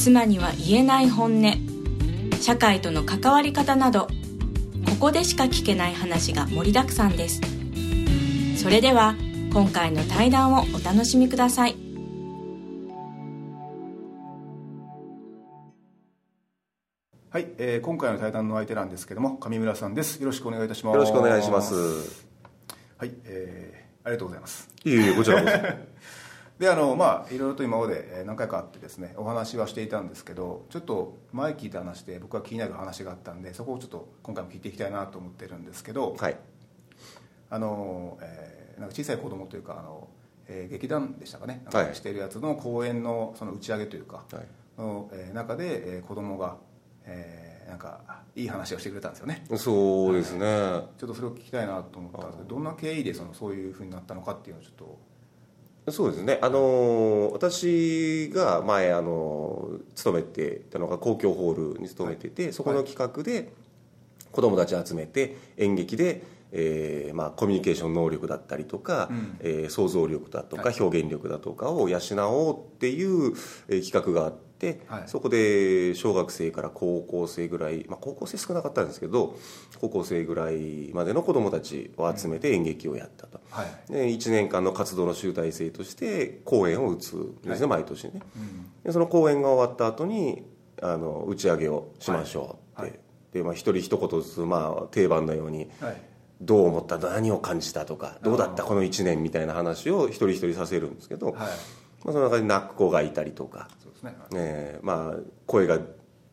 [0.00, 1.52] 妻には言えない本音。
[2.40, 4.06] 社会との関わり方など
[4.86, 7.42] ここでしか聞けない話が盛りだくさんです。
[8.56, 9.14] それでは
[9.52, 11.76] 今回の対談をお楽しみください。
[17.28, 20.18] はい、えー今回の対談の相手なんですけども上村さんです。
[20.18, 20.94] よろしくお願いいたします。
[20.94, 22.24] よろしくお願いします。
[22.96, 24.66] はい、えーありがとうございます。
[24.82, 25.56] いえいえ、こちらこそ。
[26.60, 36.36] であのまあいろいろと今までえー何回かあってですねお話はしていたんですけどちょっと前聞いた話で僕は気になる話があったんでそこをちょっと今回も聞いていきたいなと思ってるんですけど、はい。
[37.48, 40.08] あの、えーなんか小さい子供というかあの、
[40.48, 41.88] えー劇団でしたかねなんはい。
[41.90, 44.46] かしてるやつの公演のその打ち上げというか、はい。
[44.80, 46.56] の、えー中で、えー子供が、
[47.06, 48.00] えーなんか
[48.34, 49.44] いい話をしてくれたんですよね。
[49.56, 50.40] そうですね。
[50.98, 54.98] ちょっとそれを聞きたいなと思ったんですけどどんな経緯でそのそういうふうになったのかっていうのをちょっと
[55.88, 56.38] そうですね。
[56.42, 63.52] あのー私が前、あのー勤めていたのが公共ホールに勤めてて、そこの企画で
[64.30, 66.22] 子供たち集めて演劇で、
[66.52, 69.36] えーまあ、コミュニケーション能力だったりとか、うん。
[69.40, 70.76] えー想像力だとか、はい。
[70.80, 73.32] 表現力だとかを養おうっていう、
[73.68, 74.49] えー企画があって、
[74.88, 75.02] はい。
[75.06, 79.36] そこで小学生から高校生ぐらい、まあ、高校生少なかったんですけど
[79.80, 83.40] 高校生ぐらいまでの子供たちを集めて演劇をやったと。
[83.50, 88.20] はい、で1年間の活動の集大成として公演を打つんですね、毎年ね。
[88.36, 88.70] うん。
[88.84, 90.44] でその公演が終わった後に
[90.82, 92.90] あの打ち上げをしましょうって、はい。
[92.90, 93.00] はい。
[93.32, 95.96] でまあ、一人一言ずつ、まあ、定番のようにはい。
[96.42, 96.96] どう思った？
[96.96, 98.64] 何を感じたとかどうだった？
[98.64, 101.36] この1年みたいな話を一人一人させるんですけど、はい。
[101.36, 103.68] まあ、その中で泣く子がいたりとか、
[104.00, 104.14] ですね。
[104.34, 105.78] えーまあ、声が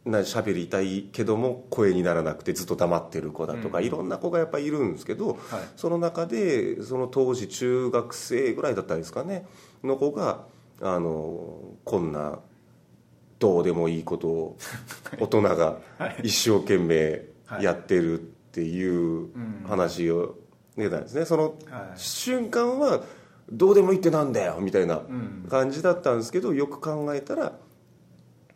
[0.06, 3.86] な喋りたいけども声にならなくてずっと黙ってる子だとか、うん。
[3.86, 5.40] いろんな子がやっぱりいるんですけど、はい。
[5.76, 9.46] その中でその当時中学生ぐらいだったんですかね
[9.84, 10.46] の子が
[10.82, 12.40] あのこんな
[13.40, 14.58] どうでもいいことを
[15.20, 15.80] 大人が
[16.24, 17.26] 一生懸命
[17.62, 19.30] やってるっていう
[19.68, 20.38] 話を
[20.76, 21.26] 出たんですね。
[21.26, 22.00] そのはい。
[22.00, 23.04] 瞬間は
[23.50, 25.48] どうでもいいってなんだよみたいなうん。
[25.50, 27.54] 感じだったんですけどよく考えたら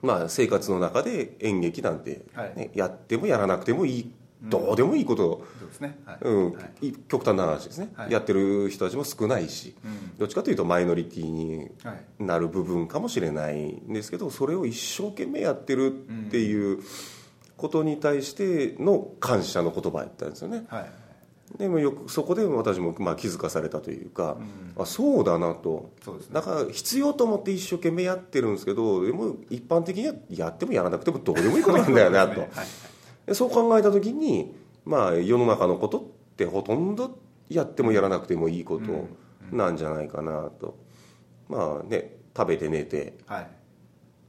[0.02, 2.26] まあ生活の中で演劇なんて、
[2.56, 4.12] ねやってもやらなくてもいい。
[4.42, 5.46] どうでもいいこと。
[7.08, 8.12] 極端な話ですね、はい。
[8.12, 10.18] やってる人たちも少ないし、うん。
[10.18, 12.24] どっちかというとマイノリティにはい。
[12.24, 16.80] なる部分かもしれないんですけどそれを一生懸命やってるっていう
[17.56, 20.66] ことに対しての感謝の言葉やったんですよね。
[20.68, 20.92] はい
[21.58, 24.38] でもよくそこで私もまあ気づかされたというか、
[24.78, 25.92] あそうだなと。
[26.04, 26.36] そうですね。
[26.36, 32.42] だから必要と思って一生懸命やってるんですけどでも一般的にはやってもやらなくてもどうでもいいことなんだよなと。
[32.42, 32.50] はい
[33.26, 36.04] でそう考えた時に、まあ、世の中のことっ
[36.36, 37.20] てほとんど
[37.50, 39.08] やってもやらなくてもいいこと
[39.56, 40.78] なんじゃないかなと、
[41.50, 43.48] まあね食べて寝てはい。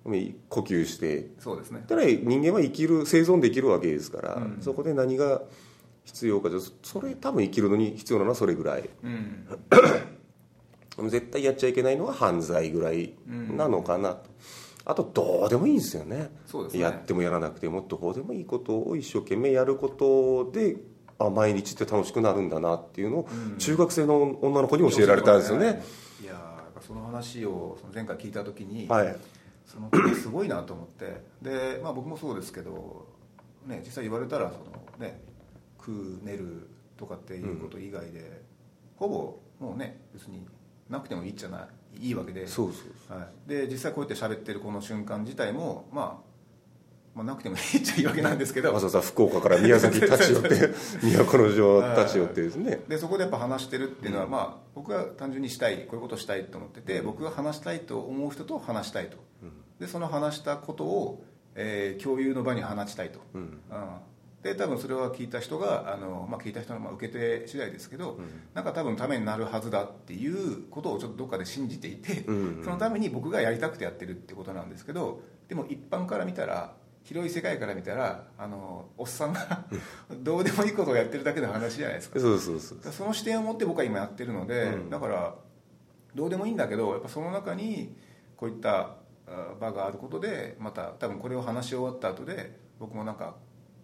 [0.04, 1.84] 呼吸してそうですね。
[1.86, 4.58] たら人間は生きる生存できるわけですから、うん。
[4.60, 5.42] そこで何が
[6.04, 8.88] 必要かじゃそれ多分生きるのに必要なのはそれぐらい。
[9.02, 9.48] うん。
[11.08, 14.30] 絶対やっちゃいけないのは犯罪ぐらいなのかなと、
[14.84, 16.30] あとどうでもいいんですよね。
[16.72, 16.78] ね。
[16.78, 20.76] やってもやらなくてもどうでもいいことを一生懸命やることで
[21.18, 25.82] あ毎日って楽しくなるんだなっていうのを中学生の女の子に教えられたんですよね、
[26.22, 29.16] いやーやっぱその話をその前回聞いた時に、はい。
[29.64, 31.22] そのすごいなと思って。
[31.40, 33.06] で、まあ、僕もそうですけど、
[33.66, 35.20] ね、実際言われたらその、ね、
[35.84, 38.42] 食う寝るとかっていうこと以外で、
[38.96, 40.46] ほぼもうね別に
[40.88, 46.32] なくてもいいじゃないいいわけでそうそうはい、で実際こうやって喋ってるこの瞬間自体も、まあ、
[47.14, 50.48] まあなくてもいいっちゃいいわけなんですけどわざわざ福岡から宮崎立ち寄って
[51.02, 52.80] 都城立ち寄ってですね。
[52.88, 59.18] でそこでやっぱ話してるっていうのは、まあ、僕は単純にしたいこういうことをしたいと思ってて、僕が話したいと思う人と話したいと、
[59.78, 61.24] でその話したことを、
[61.54, 63.60] えー共有の場に放ちたいと、うん
[64.42, 68.18] で多分それは聞いた人があの、まあ、聞いた人のまあ受け手次第ですけど、
[68.54, 72.24] なんか多分ためになるはずだっていうことをちょっとどっかで信じていて、
[72.64, 76.74] そのために僕がやりたくてやってるってことなんですけどでも一般から見たら
[77.04, 79.64] 広い世界から見たらあのおっさんが
[80.10, 82.18] どうでもいいことをやってるだけの話じゃないですか。
[82.20, 85.34] そうそうそうその視点を持って僕は今やってるので、だから
[86.14, 87.96] どうでもいいんだけどやっぱその中に
[88.36, 88.96] こういった
[89.26, 93.36] あ場があることでまた多分これを話し終わった後で僕もなんか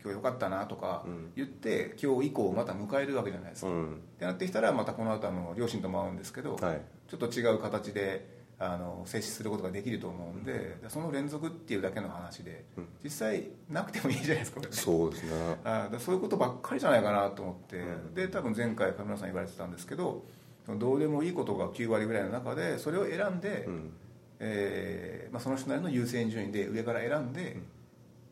[0.08, 1.04] 今日よかったなとか
[1.36, 4.00] 言って、今日以降また迎えるわけじゃないですか、っうん。
[4.18, 6.80] てなってきたらまたこの後あの両親とも会うんですけど、はい。
[7.08, 12.64] ちょっと違う形であの接しすることができると思うんで、その連続っていうだけの話で、
[13.04, 15.30] 実際なくてもいいじゃないですかそうですね。
[15.64, 17.82] あそういうことばっかりじゃないかなと思って、
[18.14, 20.24] で多分前回上村さん言われてたんですけど
[20.66, 23.92] どうでもいいことが9割ぐらいの中でそれを選んで、ん。
[24.40, 27.56] えーまあ、その人なりの優先順位で上から選んで、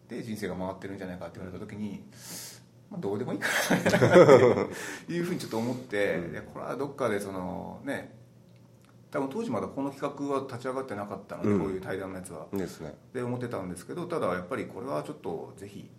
[0.08, 2.04] で人生が回ってるんじゃないかって言われた時に、
[2.90, 3.76] まあ、どうでもいいかな
[5.14, 8.14] いうふうにちょっと思って、いやこれはどっかでそのね
[9.10, 11.60] 多分当時まだこの企画は立ち上がってなかったので、うん。
[11.60, 12.46] こういう対談のやつは。
[12.52, 12.94] ですね。
[13.12, 15.90] で思ってたんですけどただやっぱりこれはちょっとぜひ、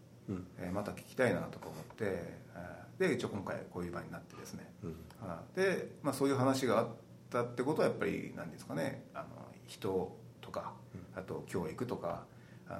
[0.59, 4.67] えーまた聞きたいなとか思って、えーで一応今回こういう場になってですね、
[5.21, 6.87] あで、まあ、そういう話があっ
[7.29, 9.25] たってことはやっぱり何ですかねあの
[9.67, 10.73] 人とか
[11.15, 12.25] あと教育とか
[12.67, 12.79] あ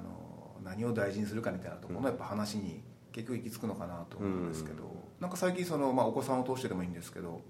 [0.64, 2.82] 何を大事にするかみたいなところのやっぱ話に
[3.12, 4.84] 結局行き着くのかなと思うんですけど、
[5.20, 7.40] なんか最近その、まあ、お子さんを通してでもいいんですけど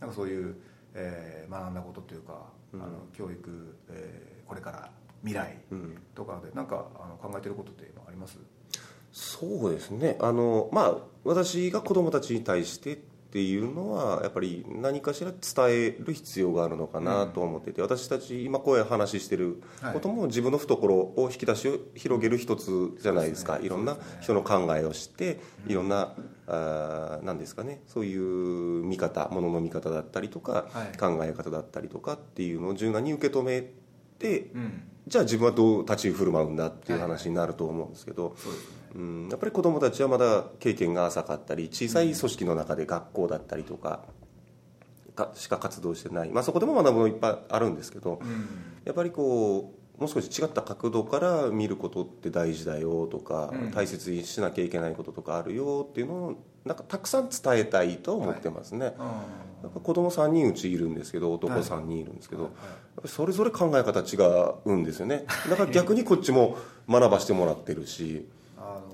[0.00, 0.56] なんかそういう、
[0.94, 4.90] えー学んだことというか、あの教育、えーこれから
[5.22, 5.96] 未来うん。
[6.14, 8.38] とかでなんかあの考えてることって今あります？
[9.12, 10.18] そうですね。
[10.20, 12.98] あのまあ私が子供たちに対してっ
[13.34, 15.40] ていうのはやっぱり何かしら伝
[15.70, 19.60] える必要があるのかなと思ってて、私たち今こういう話してる
[19.92, 23.58] ことも自分の懐を引き出しを広げる一つじゃないですか。
[23.60, 26.14] いろんな人の考えを知っていろんな、
[26.46, 27.82] あーなんですかね。
[27.88, 30.96] そういう見方ものの見方だったりとか、はい。
[30.96, 33.68] 考え方だったりとかっていうのを柔軟に受け止め
[34.20, 34.82] てうん。
[35.08, 44.04] じゃあ自分はどう立ち振る舞うんだっていう話になると思うんですけど、そうですねうん、やっぱり子どもたちはまだ経験が浅かったり小さい組織の中で学校だったりとか
[45.14, 48.48] かしか活動してない、まあ、そこでも学ぶのいっぱいあるんですけどうん。
[48.84, 53.70] やっぱりこうもう少し違った角度から見ることって大事だよとか、うん。
[53.70, 59.24] 大切にしなきゃいけないこととかあるよっていうのをなんかたくさん伝えたいと思ってますね、あ
[59.62, 62.48] やっぱ子供3人うちいるんですけど男はい3人いるんですけど、は
[63.04, 63.08] い。
[63.08, 64.16] それぞれ考え方違
[64.64, 65.26] うんですよね。
[65.48, 66.56] だから逆にこっちも
[66.88, 68.26] 学ばしてもらってるし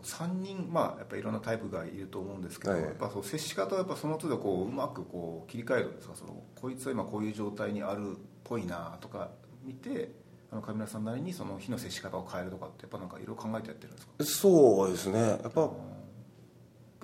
[0.02, 2.82] 3人まあやっぱいろんなタイプがいると思うんですけど、はい。
[2.82, 6.14] やっぱそう接し方はやっぱその都度こううまくこう切り替えるんですか？
[6.14, 8.14] そのこいつは今こういう状態にあるっ
[8.44, 9.31] ぽいなとか
[9.64, 10.12] 見て
[10.50, 14.12] あの上村さんなりにその日の接し方を変えるとかってやっぱなんかいろいろ考えてやってるんですか？
[14.25, 15.20] そうですね。
[15.20, 15.70] やっぱ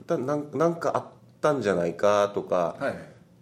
[0.06, 1.06] だなんなんかあっ
[1.40, 2.94] たんじゃないかとか、はい。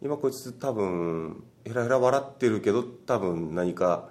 [0.02, 4.10] 今こいつ多分ヘラヘラ笑ってるけど多分何か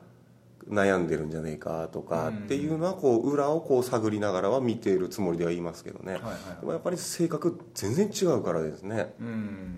[0.69, 2.37] 悩んでるんじゃないかとかうん。
[2.39, 9.13] っていうのはこう裏をこう探りながらは見ているつもりではいますけどね、はいはいでもやっぱり性格全然違うからですね。
[9.19, 9.75] うん。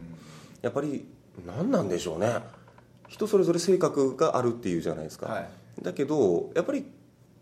[0.62, 1.06] やっぱり
[1.46, 2.30] 何なんでしょうね。
[3.08, 5.50] 人それぞれ性格があるっていうじゃないですか、はい。
[5.82, 6.86] だけどやっぱり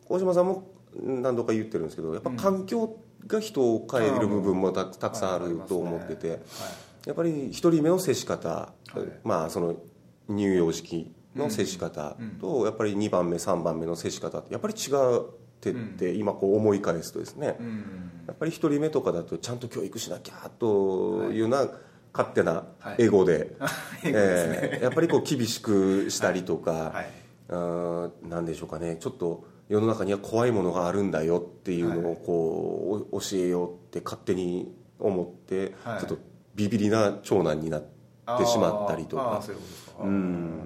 [0.08, 0.68] 大島さんも
[1.02, 6.40] 何度か言ってるんですけどやっぱ環境が人を変える部分もたたくさんあると思ってて、はい
[7.06, 9.00] やっぱり一人目の接し方、はい。
[9.26, 9.76] まあその
[10.30, 15.24] 乳幼児期の接し方と、やっぱり2番目3番目の接し方ってやっぱり違っ
[15.62, 21.68] てって、今こう思い返すとですね、うんやっぱり一人目とかだとちゃんと教育しなきゃというな
[22.14, 23.04] 勝手なはい。
[23.04, 23.56] エゴで、
[24.06, 27.10] えーやっぱりこう厳しくしたりとか、はい。
[27.50, 36.00] あーなんでしょうかねちょっと世の中には怖いものがあるんだよっていうのをこう、お教えようって勝手に思って、はい。
[36.00, 36.18] ちょっと
[36.56, 37.82] ビビりな長男になっ
[38.38, 39.44] てしまったりとか。
[40.02, 40.60] うん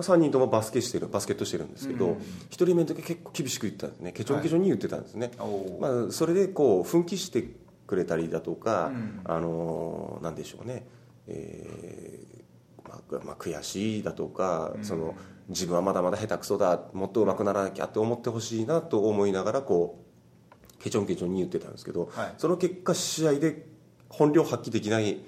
[0.00, 4.12] まあ、3人ともバスケしてるバスケットしてるんですけど、うん1人目の時結構厳しく言ってたんですね。
[4.12, 5.80] ケチョンケチョンに言ってたんですね、おー。
[5.80, 7.44] まあ、それでこう奮起して
[7.86, 9.20] くれたりだとか、うん。
[9.24, 10.86] あのーなんでしょうね、
[11.26, 15.14] えーまあまあ、悔しいだとか、その
[15.48, 20.02] 自分はまだまだ下手くそだもっと上手くならなきゃって思ってほしいなと思いながらこ
[20.52, 22.34] うケチョンケチョンに言ってたんですけど、はい。
[22.38, 23.66] その結果試合で
[24.08, 25.20] 本領発揮できない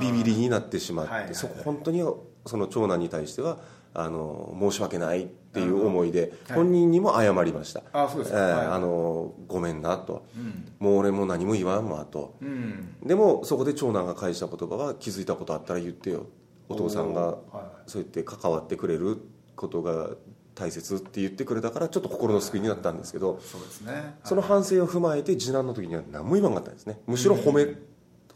[0.00, 1.34] ビビりになってしまって、はいはいはい。
[1.34, 2.02] そこ本当に
[2.46, 3.58] その長男に対しては
[3.94, 6.56] あの申し訳ないっていう思いで、はい。
[6.56, 8.38] 本人にも謝りました、あそうですか。
[8.38, 10.72] えあのごめんなと、うん。
[10.78, 12.36] もう俺も何も言わんわと。
[12.40, 12.96] うん。
[13.02, 16.26] でもそこで長男が返した言葉は気づいたことあったら言ってよ。
[16.68, 17.38] お父さんが
[17.86, 19.18] そうやって関わってくれる
[19.56, 20.10] ことが
[20.54, 24.16] 大切って言ってくれたからちょっと心の救いになったんですけどそうですね。
[24.24, 27.00] その反省を踏まえて次男の時には何も言わなかったんですね。
[27.06, 27.76] むしろ褒め、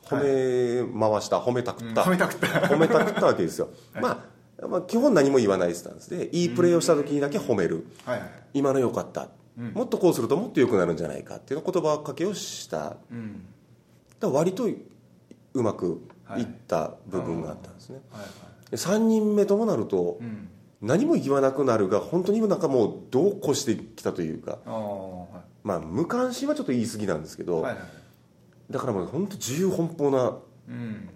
[0.05, 2.47] 褒め回した褒めたくった、褒めたくった。
[2.47, 3.69] 褒めたくったわけですよ、
[4.01, 4.25] まあ、
[4.69, 7.87] まあ基本何も言わないスタンスでいいプレーをした時にだけ褒める。
[8.05, 8.31] はいはい。
[8.55, 12.97] 今の良かった、もっとこうするともっと良くなるんじゃないかっていう言葉かけをした。
[13.11, 13.45] うん。
[14.21, 14.69] ら割と
[15.55, 16.03] うまく
[16.37, 16.43] い。
[16.43, 18.71] った部分があったんですね、はいはい。
[18.71, 20.49] で3人目ともなるとうん。
[20.81, 25.27] 何も言わなくなるが本当になんかもうどうこしてきたというかは
[25.63, 27.83] まあ無関心はちょっと言い過ぎなんですけど、いはいはい。
[28.69, 30.37] だからもう本当自由奔放な、
[30.69, 31.09] うん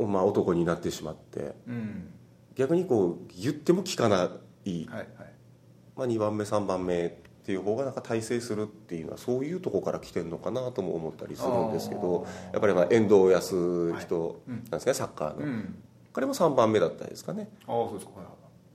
[0.00, 2.12] まあ、男になってしまってうん。
[2.54, 5.08] 逆にこう言っても聞かない、はいはい。
[5.96, 7.10] まあ、2番目3番目っ
[7.44, 14.54] ていう方がなんか大成するっていうのはそういうとこから来てるのかなとも思ったりするんですけどやっぱりまあ遠藤康人うん。
[14.54, 15.82] なんですかねサッカーの、うん。
[16.12, 17.48] 彼も3番目だったですかね。
[17.66, 18.20] ああそうですか。
[18.20, 18.26] はい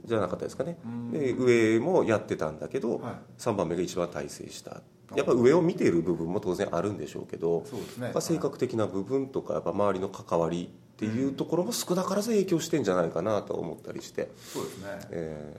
[0.05, 0.77] じゃなかったですかね。
[0.85, 1.11] うん。
[1.11, 3.13] で上もやってたんだけど、はい。
[3.39, 4.81] 3番目が一番大成した。
[5.15, 8.11] やっぱ上を見ている部分も当然あるんでしょうけどそうですね。
[8.19, 14.87] 性格的な部分とかやっぱ周りの関わりっていうところも少なからず影響してんじゃないかなと思ったりして、そうですね。
[15.11, 15.55] え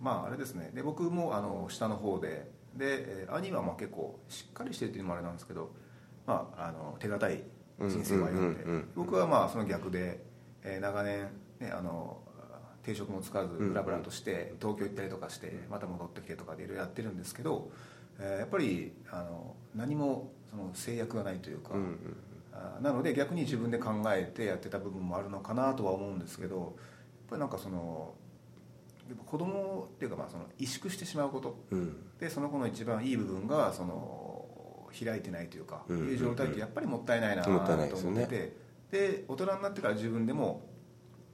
[0.00, 0.70] まああれですね。
[0.72, 2.50] で僕もあの下の方で。
[2.76, 5.70] でえー兄はまあ結構しっかりしてるっていうのもあれなんですけど、
[6.26, 7.42] まあ、あの手堅い
[7.80, 10.22] 人生を歩んでうんうんうんうん僕はまあその逆で、
[10.62, 11.28] えー長年、
[11.60, 12.16] ね、あの
[12.82, 17.70] 定職もつかずブラブラとして東京行ったりとかしてまた戻ってきてとかでいろいろやってるんですけど、
[18.18, 22.16] えーやっぱりあの何もその制約がないというか、ーうんうん
[22.80, 26.68] なので逆に自分で考えてやってた部分もあるのかなとは思うんですけどやっ
[27.28, 28.14] ぱりなんかその
[29.08, 31.64] やっぱ子供っていうかまあその萎縮してしまうこと。
[31.70, 31.96] うん。
[32.18, 35.96] でその子の一番いい部分がその開いてないというか、うん。
[35.96, 38.56] うんうんいう状態ってやっぱりもったいないなと思ってて。
[38.90, 40.68] で大人になってから自分でも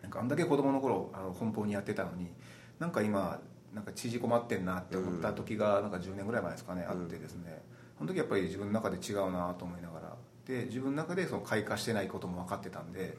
[0.01, 2.33] なんかあんだけ子供の頃あの奔放にやってたのに
[2.79, 3.41] なんか今
[3.75, 7.63] なんか縮こまってんなって思った時がなんか10年ぐらい前ですかね、あってですね。
[7.99, 10.17] その時やっぱり自分の中で違うなと思いながら
[10.49, 13.17] で自分の中でその開花してないことも分かってたんで、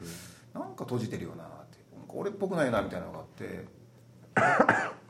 [0.54, 1.78] なんか閉じてるよなって。
[1.96, 3.66] なんか俺っぽくないなみたいなのがあって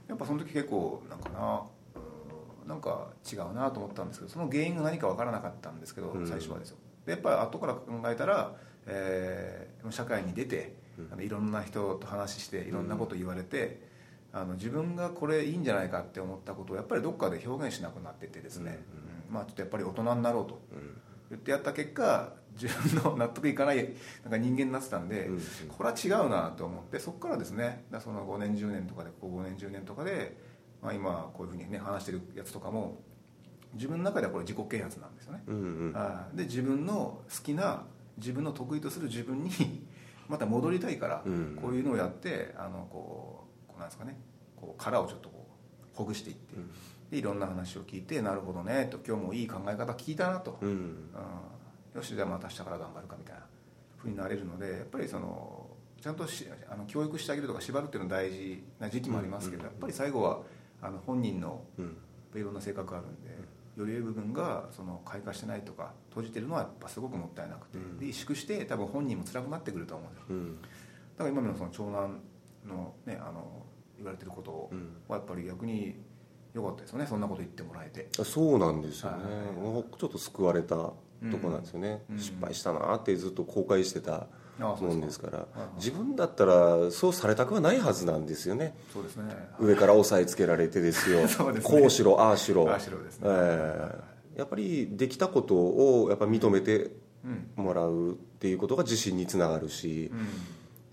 [0.08, 1.62] やっぱその時結構なんかな
[1.96, 6.28] うんなんか違うなと思ったんですけどその原因が何か分からなかったんですけどうん。
[6.28, 6.78] 最初はですよ。
[7.06, 8.54] でやっぱり後から考えたら、
[8.86, 10.76] えー社会に出て
[11.12, 13.82] あのいろんな人と話していろんなこと言われて、
[14.34, 18.84] あの自分がこれいいんじゃないかって思ったことをやっぱりどっかで表現しなくなってってですね、
[19.30, 19.34] うん。
[19.34, 20.62] まあちょっとやっぱり大人になろうと
[21.30, 23.90] 言ってやった結果自分の納得いかない
[24.24, 30.36] なんか人間になってたんで、うんこれは違うなと思ってそこからですねその5年10年とかでここ5年10年とかで、
[30.82, 33.02] まあ、今こういうふうにね話してるやつとかも
[33.74, 35.64] 自分の中ではこれ自己啓発なんですよね、うんう
[36.34, 36.36] ん。
[36.36, 37.84] で自分の好きな
[38.18, 39.52] 自分の得意とする自分に
[40.28, 41.60] また戻りたいから、うん。
[41.62, 44.18] こういうのをやってあのこうこうなんですかね
[44.56, 45.48] こう殻をちょっとこ
[45.94, 46.56] うほぐしていって、
[47.10, 50.70] でいろんな話を聞いてなるほどねと今日もいい考え方聞いたなと、うん。
[50.70, 50.78] うん。
[51.96, 53.42] よしじゃあまた明日から頑張るかみたいな
[53.98, 55.68] ふうになれるのでやっぱりその
[56.02, 60.42] ちゃんとしあの教育してあげるとか縛るっていうのは大事な時期もありますけど、やっぱり最後は
[60.82, 61.98] あの本人のうん。
[62.36, 63.32] いろんな性格があるんで、
[63.76, 67.98] より良い部分がその開花してないとか閉じてるのはやっぱすごくもったいなくて、うん。
[67.98, 70.28] で萎縮して多分本人も辛くなってくると思うんですよ。
[70.30, 70.62] うん。
[70.62, 70.68] だ
[71.18, 72.22] から今のその長男
[72.66, 73.66] のねあの
[73.98, 75.02] 言われてることうん。
[75.08, 75.96] はやっぱり逆に
[76.54, 78.10] 良かったですよねそんなこと言ってもらえて。
[78.24, 79.18] そうなんですよね。
[79.62, 80.00] はい。
[80.00, 80.96] ちょっと救われたと
[81.42, 82.20] こなんですよね、うん。
[82.20, 84.28] 失敗したなってずっと後悔してた
[84.60, 85.48] もんですから。
[85.76, 88.76] 自分だったらそうされたくはないはずなんですよね。
[88.94, 89.36] そうですね。
[89.60, 91.22] 上から押さえつけられてですよ。
[91.54, 91.62] ね。
[91.62, 92.70] こうしろああしろ。
[92.70, 93.28] ああしろですね。
[93.30, 96.92] ええやっぱりできたことをやっぱ認めて
[97.26, 100.28] うんもらうっていうことが自信につながるしうん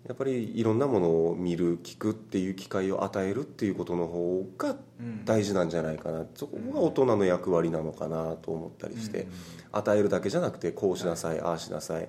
[0.09, 5.25] やっぱりいろんなものを見る聞くっていう機会を与えるっていうことの方がうん。
[5.25, 6.25] 大事なんじゃないかな。
[6.35, 9.29] そこが大人の役割なのかなと思ったりしてうん。
[9.73, 12.09] 与えるだけじゃなくてこうしなさいああしなさいっ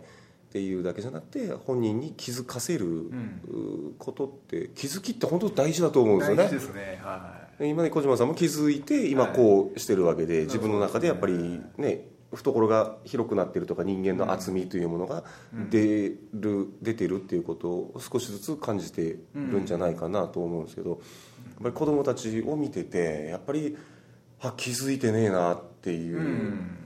[0.52, 3.42] ていうだけじゃなくて本人に気づかせるん。
[3.48, 6.44] うことって気づきって本当大事だと思うんですよね。
[6.44, 7.00] 大事ですね。
[7.04, 9.36] は今ね小島さんも気づいて今はい。
[9.36, 15.24] こうしてるわけで、自分の中でやっぱりね懐が広くなってるとか人間の厚みというものが
[15.70, 21.00] 出る、出てるっていうことを少しずつ感じてるんじゃないかなと思うんですけど、やっ
[21.64, 23.78] ぱり子供たちを見ててやっぱり
[24.42, 26.78] あ気づいてねえなっていう、いうん。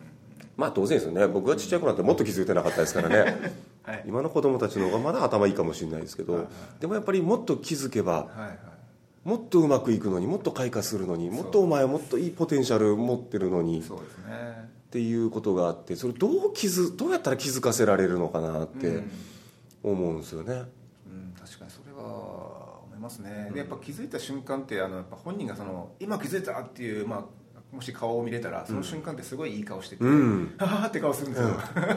[0.57, 1.27] まあ当然ですよね。
[1.27, 3.53] 僕がちっちゃい子なんてもっと気づいてなかったですからね。
[3.83, 4.03] はい。
[4.05, 6.41] 今の子供たちの方がまだ頭いいかもしれないですけど、はい。
[6.43, 8.59] はいでもやっぱりもっと気づけばはいはい。
[9.23, 19.11] もっとうまくいくのにもっと開花するのにもっとお前はもっといいポテンシャル持ってるのにっそうですねていうことがあってそれどう気づどうやったら気づかせられるのかなってうん
[19.83, 30.53] 思うんですよね、うん、確かにそれは思いますね、でやっぱ気づいた瞬間ってあのやっぱ本人がその今気づいたっていう、まあ、もし顔を見れたらその瞬間ってすごいいい顔してて、うん。
[30.59, 31.49] ははって顔するんですよ、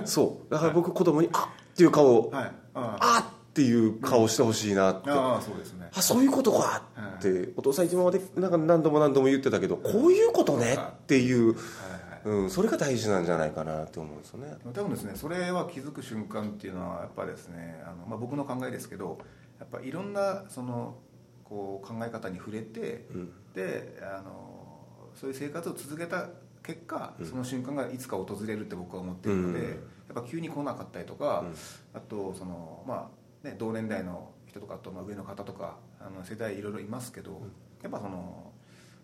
[0.06, 0.52] そう。
[0.52, 2.44] だから僕子供に「あっ!」っていう顔をはい。
[2.44, 2.52] あ
[3.00, 3.18] 「あ。
[3.30, 5.88] っ!」っていう顔してほしいなって、あああそうですね。
[5.94, 6.82] あそういうことか
[7.18, 11.93] ってお父さん今までなんか何度も何度も言ってたけどこういうことねっていう、はいはい
[12.24, 14.56] うん、それが大事なんじゃないかなって思うんですよね。
[14.72, 19.18] 多分ですねそれは気づく瞬間っていうのはやっぱですねあの、まあ、僕の考えですけど
[19.58, 20.96] やっぱいろんなその
[21.44, 23.06] こう考え方に触れて、
[23.54, 26.28] であのそういう生活を続けた
[26.62, 29.76] 結果、その瞬間がいつか訪れるって僕は思ってるので、やっ
[30.14, 31.44] ぱ急に来なかったりとか、
[31.92, 33.10] あとそのま
[33.44, 37.42] あね同年代の人とかと、まあ、上の方とかあの世代いろいろいますけど、
[37.82, 38.52] やっぱその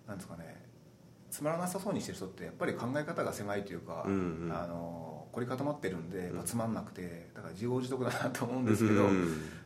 [0.09, 0.70] なんですかね
[1.31, 4.13] つまらなさそうにしてる人ってやっぱり考え方が狭いというか、うん
[4.45, 4.53] うん。
[4.53, 9.05] あの凝り固まってるんで、やっぱつまんなくてだから自業自得だなと思うんですけど、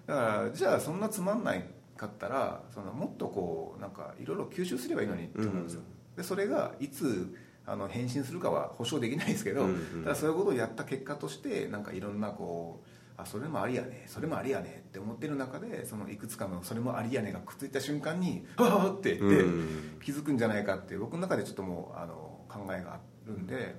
[0.06, 1.64] だからじゃあそんなつまんない
[1.97, 5.80] かったらそのもっとこうなんかいろいろ吸収すればいいのにって思うんですよ、
[6.18, 7.35] でそれがいつ
[7.66, 10.02] あの返信するかは保証できないですけど、うんうん。
[10.04, 20.00] ただそういうことをやった結果としてなんかいろんなこうあそれもありやねそれもありやねって思ってる中でそのいくつかのそれもありやねがくっついた瞬間に「はあ!」って言って、うん。
[20.02, 23.76] 気づくんじゃないかって僕の中でちょっともうあの考えがあるんで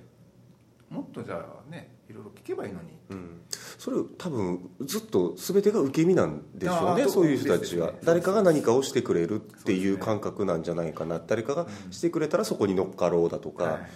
[0.88, 2.98] もっとじゃあねいろいろ聞けばいいのに。
[3.10, 3.42] うん。
[3.78, 7.92] それ多分ずっと全てが受け身なんでしょうねそういう人たちは。
[7.92, 7.98] ね。
[8.04, 11.20] 誰かが何かをしてくれるっていう感覚なんじゃないかな。
[11.24, 13.88] 誰かがしてくれたらそこに乗っかろうだとか、はい。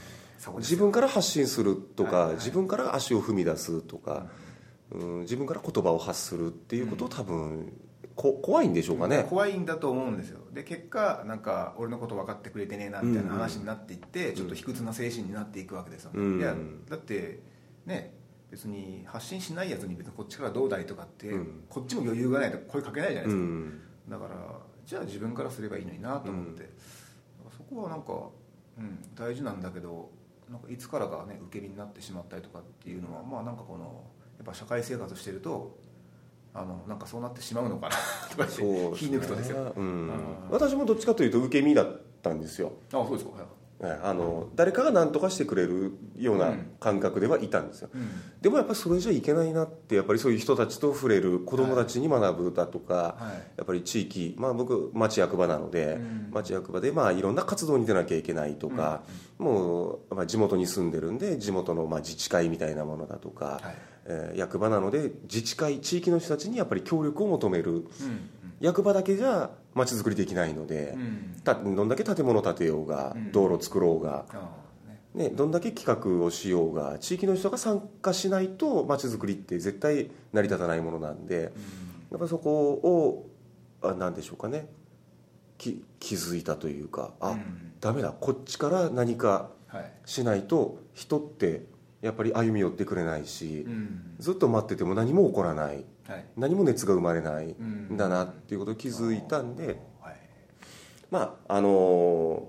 [0.58, 4.26] 自分から発信するとか、はいはい自分から足を踏み出すとか、
[4.92, 7.72] うん、自分から言葉を発するっていうことを多分、
[8.16, 10.40] こ怖いんでしょうかね、怖いんだと思うんですよ。
[10.52, 16.38] で結果なんか俺のこと分かってくれてねえなみたいな話になっていって、ちょっと卑屈な精神になっていくわけですよ、うん。
[16.38, 16.54] いや
[16.88, 17.40] だって
[17.86, 18.12] ね
[18.50, 21.64] 別に発信しないやつに別にこっちからどうだいとかって、うん。
[21.68, 23.80] こっちも余裕がないと声かけないじゃないですか、うん。
[24.08, 24.30] だから
[24.84, 26.68] じゃあ自分からすればいいのになと思って、
[27.56, 28.12] そこはなんか、
[28.76, 30.10] うん、大事なんだけど
[30.50, 35.76] なんかいつからかね受け身になってしまったりとかっていうのはまあなんかこのやっぱ社会生活してると
[36.52, 37.96] あのなんかそうなってしまうのかな。
[38.30, 40.10] とかって気抜くとですよ、うん。
[40.50, 42.72] 私もどっちかというと受け身だったんですよ。
[42.88, 43.36] あそうですか。
[43.36, 43.46] はい
[43.82, 48.10] えあの誰かが何とかしてくれるような感覚ではいたんですよ、うん。
[48.42, 53.56] でもやっぱりそれじゃいけないなってやっぱりそういう人たちと触れる子供たちに学ぶだとか、はい。
[53.56, 56.28] やっぱり地域、まあ、僕町役場なので、うん。
[56.30, 59.00] 町役場でまあいろんな活動に出なきゃいけないとか、
[59.38, 63.74] もう、まあ、地元に住んでるんで地元のまあ自治会みたいなものだとか、はい
[64.10, 67.84] えー役場なので自治会地域の人たちにやっぱり協力を求めるうん
[68.60, 70.94] 役場だけじゃ町づくりできないので
[71.54, 73.32] うん、どんだけ建物建てようが、うん。
[73.32, 74.26] 道路作ろうが、
[75.14, 75.28] ね。
[75.28, 81.52] ね、どんだけ企画をしようが地域の人が参加しないと町づくりって絶対成り立たないものなんで
[82.10, 83.30] やっぱそこを
[83.82, 84.68] あなんでしょうかね。
[85.56, 87.72] き気づいたというかあ、うん。
[87.80, 89.92] ダメだこっちから何かはい。
[90.04, 91.64] しないと人って
[92.02, 94.14] やっぱり歩み寄ってくれないし、うん。
[94.18, 95.84] ずっと待ってても何も起こらない。
[96.08, 96.24] はい。
[96.36, 97.94] 何も熱が生まれないうん。
[97.94, 100.16] んだなっていうことを気づいたんで、はい。
[101.10, 102.48] まああの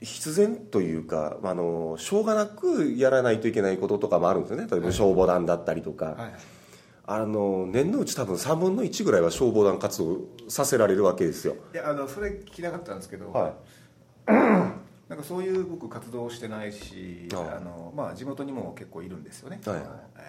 [0.00, 4.66] 必然というか、まあ、あのしょうがなくやらないといけないこととかもあるんですよね。
[4.70, 6.32] 例えば消防団だったりとか、はい
[7.12, 11.56] あの年のうち多分3分の1ぐらいは消防団活動させられるわけですよ。
[11.74, 13.54] いやあのそれ聞きたかったんですけど、は
[14.26, 14.69] なん
[15.20, 19.86] かそういう僕活動してないしあの、まあ、地元にも結構いるんですよね、はいはい。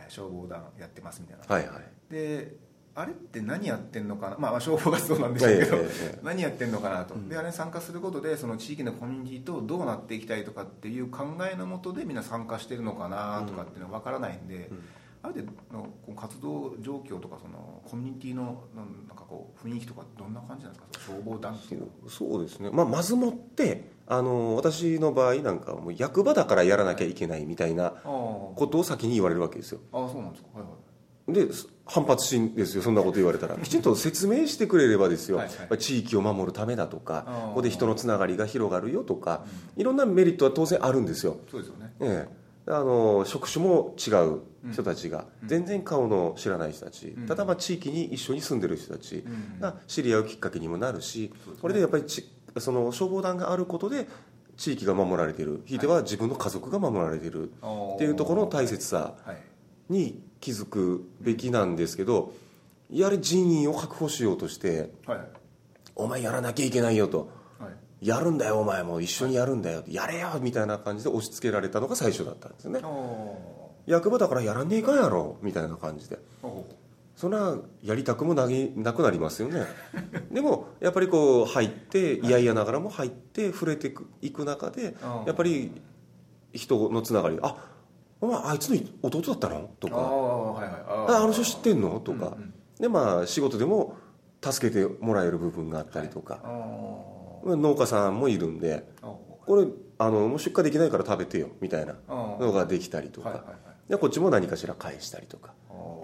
[0.10, 2.14] 消防団やってますみたいな、はいはい。
[2.14, 2.56] で
[2.94, 5.78] あれって何やってんのかな、まあ、まあ消防活動なんでしょうけど、
[6.24, 14.70] 何やってんのかなと、であれに参加することでその地域のコミュニティとどうなっていきたいとかっていう考えのもとでみんな参加してるのかなとかっていうのは分からないんで、
[15.24, 20.88] ある程度のこう活動状況とかそのコミュニティのなんかこう雰囲気とかどんな感じなんですか？
[21.08, 21.88] 消防団っていう。
[22.10, 29.80] そうですね、まあ、まずもってあの私の場合なんかはもう役場だからやらなきゃいけないみたいなことを先に言われるわけですよ。
[29.92, 30.50] ああそうなんですか？
[30.60, 30.74] はいはい。
[31.34, 31.48] で
[31.86, 33.56] 反発しんですよそんなこと言われたら。
[33.62, 35.38] きちんと説明してくれればですよ。
[35.38, 39.46] はい地域を守るためだとかここで人のつながりが広がるよとか
[39.78, 41.94] いろんなメリットは当然あるんですよ、そうですよね。
[42.00, 42.28] え
[42.68, 47.26] え、あの職種も違う人たちが、全然顔の知らない人たち、うん。
[47.26, 49.24] ただまあ地域に一緒に住んでる人たち。
[49.26, 49.60] うん。
[49.60, 54.08] が知り合うきっかけにもなるし、これでやっぱりちその消防団があることで
[54.58, 55.62] 地域が守られている。
[55.66, 59.38] ひいては自分の家族が守られているっていうところの大切さはい。
[59.90, 62.34] に気づくべきなんですけど
[62.90, 65.20] やれ人員を確保しようとしてはい。
[65.96, 67.30] お前やらなきゃいけないよと。
[67.60, 67.68] は
[68.02, 68.08] い。
[68.08, 69.02] やるんだよお前も。
[69.02, 69.84] 一緒にやるんだよ。
[69.88, 72.82] やれよみたいな感じで押し付けられたのが最初だったんですよね
[73.86, 76.20] 役場だからやらねえかんやろみたいな感じで。
[76.42, 76.66] ほ
[77.16, 79.66] そんなやりたくもなぎなくなりますよね。
[80.32, 85.72] でもやっぱりこう入って嫌々ながらも入って触れていく中でうんやっぱり
[86.54, 87.56] 人のつながりあ
[88.22, 89.70] お前あいつの弟だったの？
[89.80, 90.74] とうあはいはい。
[91.16, 92.00] ああの人知ってんの？
[92.00, 92.54] とか、うんうん。
[92.80, 93.96] でまあ仕事でも
[94.42, 96.48] 助けてもらえる部分があったりとか、あ
[97.46, 98.88] 農家さんもいるんで。
[99.46, 99.66] これ
[99.98, 102.38] あのもう出荷できないから食べてよみたいなあ。
[102.40, 103.58] のができたりとか、はいはいはい
[103.90, 105.54] でこっちも何かしら返したりとか、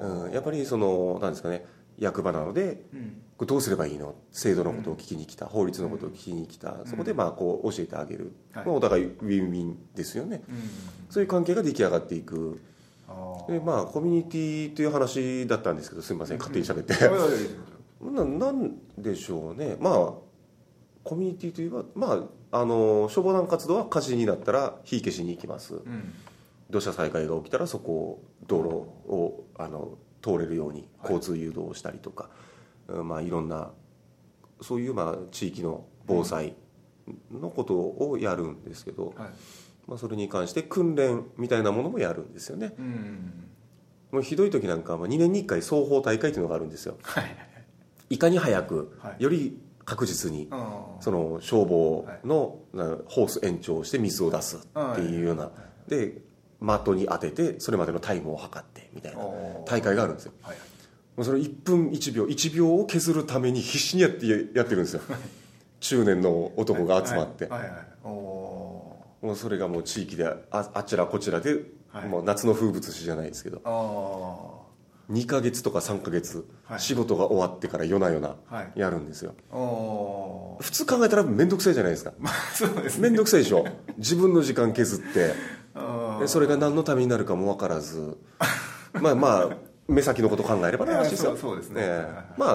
[0.01, 1.65] うん、やっぱりそのなんですかね。
[1.97, 3.21] 役場なのでうん。
[3.37, 4.15] これどうすればいいの？
[4.31, 8.65] 制度のことを聞きに来た、法律のことを聞きに来た、そこでまあこう教えてあげる、はい。
[8.65, 10.41] まあお互いウィンウィンですよね、
[11.09, 12.59] そういう関係が出来上がっていく。
[13.47, 16.95] でまあコミュニティという話だったんですけどすみません勝手に喋って、
[18.01, 19.77] ななんでしょうね。
[19.79, 20.13] まあ
[21.03, 25.75] コミュニティといえばまああの消防団活動は火事になったら火消しに行きます。
[25.75, 26.13] うん
[26.69, 28.67] 土砂災害が起きたらそこを道路
[29.11, 32.29] をあの通れるように交通誘導をしたりとか、
[32.87, 33.71] うんまあいろんな
[34.61, 36.55] そういうまあ地域の防災
[37.31, 39.29] のことをやるんですけど、はい。
[39.87, 42.73] まあ、それに関して訓練みたいなものもやるんですよね。
[42.77, 43.49] うん。
[44.11, 46.97] もうひどい時なんかは2年に1回双方大会というのがあるんですよ。
[47.03, 47.35] はい。
[48.09, 49.23] いかに早く、はい。
[49.23, 50.49] より確実に
[50.99, 55.51] その消防のなホース延長して水を出すっていうような。
[55.87, 56.21] で
[56.59, 59.19] 的に当ててそれまでのタイムを測ってみたいな
[59.65, 60.33] 大会があるんですよ。
[60.41, 60.57] はい
[61.17, 65.01] もうそれ1分1秒1秒を削るために必死にやってやってるんですよ。
[65.79, 67.47] 中年の男が集まって。
[67.47, 67.69] はいはい。
[67.71, 68.07] はいお
[69.19, 72.07] もうそれがもう地域でああちらこちらではい。
[72.07, 73.57] もう夏の風物詩じゃないですけど。
[73.57, 73.61] ー。
[73.65, 74.57] あ
[75.11, 76.79] 2ヶ月とか3ヶ月はい。
[76.79, 78.79] 仕事が終わってから夜な夜なはい。
[78.79, 79.33] やるんですよ。
[79.51, 80.63] ーおー。
[80.63, 82.13] 普通考えたら面倒くさいじゃないですか。
[82.19, 83.09] まあそうですね。
[83.09, 83.65] 面倒くさいでしょ。
[83.97, 85.33] 自分の時間削って
[86.27, 88.17] それが何のためになるかも分からず。
[89.01, 89.49] まあまあ
[89.87, 91.81] 目先のこと考えればの話ですそうですね。
[91.81, 91.89] ええ。
[91.89, 92.45] はいはいま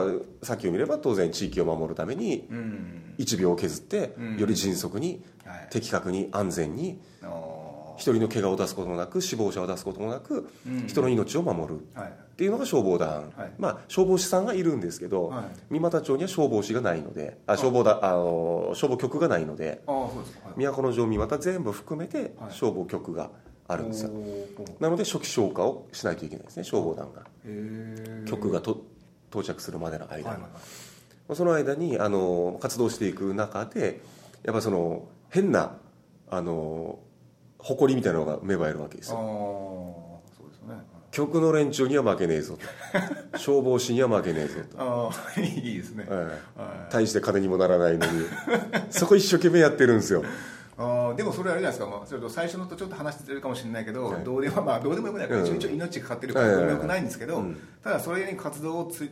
[0.43, 3.15] あ先を見れば当然地域を守るためにーうん。
[3.19, 4.37] 1秒を削ってうん。
[4.39, 5.69] より迅速にはい。
[5.71, 7.62] 的確に安全にお一
[8.11, 10.87] 人の怪我を出すこともなく死亡者を出すこともなくうん。
[10.87, 11.81] 人の命を守る。
[11.81, 13.53] っていうのが消防団、はい。
[13.59, 15.45] まあ消防士さんがいるんですけど、はい。
[15.71, 20.49] 三股町には消防士がないのであ消防だあの消防局がないのでああそうですか。
[20.49, 20.65] はい。
[20.65, 22.53] 都城三股全部含めてはい。
[22.53, 23.31] 消防局が
[23.69, 24.05] あるんです。
[24.05, 24.11] よ、
[24.81, 27.23] なので初期消火をしないといけないですね消防団が。
[28.27, 28.83] 局がと
[29.31, 30.31] 到着するまでの間。
[30.31, 30.39] はい
[31.35, 34.01] その間にあの活動していく中で
[34.43, 35.77] やっぱその変な
[36.29, 36.99] あの
[37.63, 40.23] 誇りみたいなのが芽生えるわけですよ。
[40.37, 40.83] そうですよね。
[41.13, 42.59] 局の連中には負けねえぞ
[43.31, 43.39] と。
[43.39, 46.07] 消防士には負けねえぞと、ああいいですね。
[46.09, 46.13] え
[46.59, 46.61] え。
[46.61, 46.93] はい。
[46.93, 48.27] 大して金にもならないのに。
[48.91, 50.25] そこ一生懸命やってるんですよ。
[50.79, 54.25] ああでもそれあれじゃないですか、まあ、それと最初のとちょっと話してるかもしれないけど、はい。
[54.25, 55.29] どうでもまあどうでもよくない。
[55.29, 55.57] から、うん。
[55.57, 57.57] 一応命かかってるからよくないんですけど、うん。
[57.85, 59.09] ただそれに活動をつ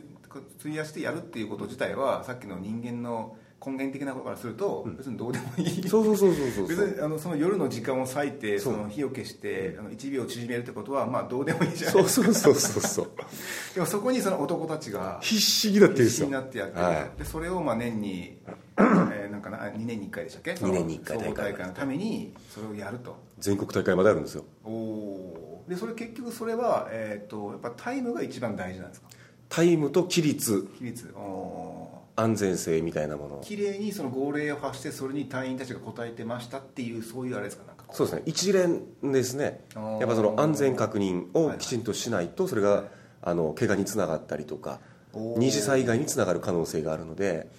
[0.59, 5.87] 費やしてやるっていうこと自体はさっきの人間の根源的なことからすると、別にどうでもいい。
[5.87, 6.67] そうそうそうそうそう。
[6.67, 13.11] 別にあのその夜の時間を割いてその火を消してあの1秒縮めるってことはまあどうでもいいじゃなそいうそうそうそうそう。
[13.75, 16.25] でもそこにその男たちが必死になってるんですよ。
[16.25, 18.37] 必死になってやってる、はでそれをまあ年に、
[18.77, 20.55] えーなんかな2年に1回でしたっけ？
[20.65, 23.15] 二年に一回大会のためにそれをやると。
[23.39, 24.43] 全国大会まであるんですよ。
[24.63, 29.07] おおでそれ結局それは、えー、とやっぱタイムが一番大事なんですか？
[29.49, 30.67] タイムと規律。
[30.79, 31.80] 比率お
[32.15, 33.41] 安全性みたいなもの。
[33.41, 38.23] ー綺麗にその号令を発してそれに隊員たちが応えてましたっていうそういうあれですかなんかこそうですね。
[38.25, 39.61] 一連ですね。
[39.75, 42.85] やっぱその安全確認をきちんとしないとそれが
[43.21, 44.79] あの怪我につながったりとか
[45.13, 47.49] 二次災害につながる可能性があるので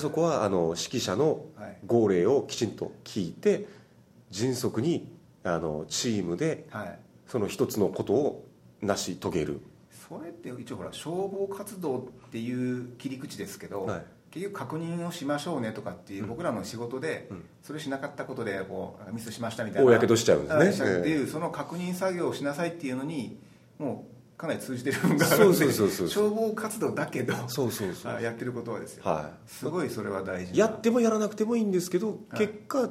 [0.00, 1.78] そこはあの指揮者のはい。
[1.86, 3.66] 号令をきちんと聞いて
[4.30, 5.12] 迅速に
[5.44, 6.98] あのチームではい。
[7.26, 8.44] その一つのことを
[8.82, 9.60] 成し遂げる
[10.12, 14.04] それって一応ほら消防活動っていう切り口ですけど、はい。
[14.30, 17.44] 結局確認をしましょうねとかっていう僕らの仕事で、うん。
[17.62, 21.00] それしなかったことでこうミスしましたみたいな公としちゃうんですね。
[21.00, 23.38] っていうその確認作業をしなさいっていうのに
[23.78, 24.04] も
[24.36, 26.08] うかなり通じてる部分があるそうのでそうそうそう。
[26.08, 32.90] 消防活動だけどそうそうそうあやってることはですよ、はすごいそれは大事いやってもやらなくてもいいんですけど結果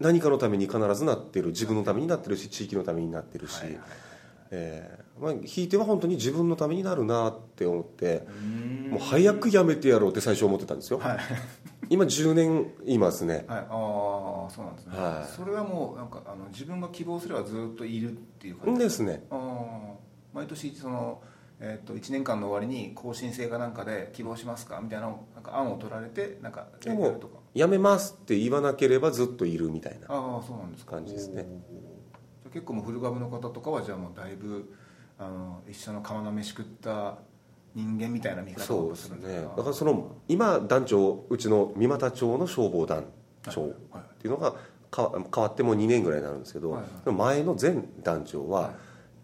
[0.00, 3.80] 何かのために必ずなってる自分のためになってるし地域のためになってるし、はいはい
[4.50, 8.24] えーまあ、ひいては本当に自分のためになるなって思って
[8.88, 11.18] もう早くやめてやろうって最初思ってたんですよ、はい。
[11.90, 13.44] 今10年いますね。
[13.48, 13.66] はい、ああ
[14.50, 15.36] そうなんですね、はい。
[15.36, 19.24] それはもうなんかあの自分が希望すればずっといるっていう感じですね。
[20.32, 21.22] 毎年その、
[21.60, 24.80] えー、と1年間の終わりに更新制かなんかで希望しますか？
[24.80, 27.38] みたいなのなんか案を取られてなんかでもやるとか。
[27.54, 31.00] やめますって言わなければずっといるみたいなああそうなんですか
[32.48, 34.72] 結構もう古株の方とかはじゃあもうだいぶ
[35.18, 37.18] あの一緒の釜の飯食った
[37.74, 39.48] 人間みたいな見方をそうですするんですかね。
[39.56, 43.04] だからその今団長うちの三股町の消防団
[43.50, 44.20] 長っはい。
[44.22, 44.54] ていうのが
[44.90, 46.82] か変わってもう2年ぐらいになるんですけど、はい。
[47.06, 47.14] はい。
[47.14, 48.72] 前の前団長ははい。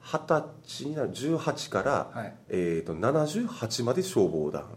[0.06, 2.34] 二十歳になる18から、はい。
[2.50, 4.62] えー、と78まで消防団。
[4.62, 4.76] なんて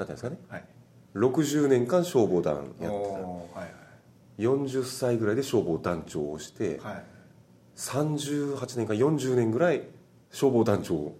[0.00, 0.38] うんですかね？
[0.48, 0.64] はい。
[1.14, 2.90] 60年間消防団やってた。
[2.92, 3.68] おーはい
[4.38, 7.04] 40歳ぐらいで消防団長をして、はいはい
[7.78, 9.82] 38年か40年ぐらい
[10.32, 11.16] 消防団長を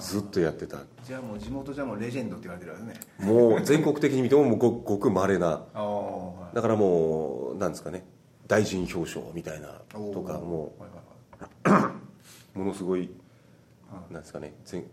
[0.00, 0.78] ずっとやってた。
[1.06, 3.00] じゃあもう地元じゃもうレジェンドって言われてるわね。
[3.20, 5.64] もう全国的に見てももうごごく稀な。
[5.72, 6.56] ああはい。
[6.56, 8.04] だからもうなんですかね。
[8.48, 9.68] 大臣表彰みたいな
[10.12, 10.74] とかも
[12.54, 13.08] うものすごい
[14.10, 14.54] なんですかね。
[14.64, 14.84] 全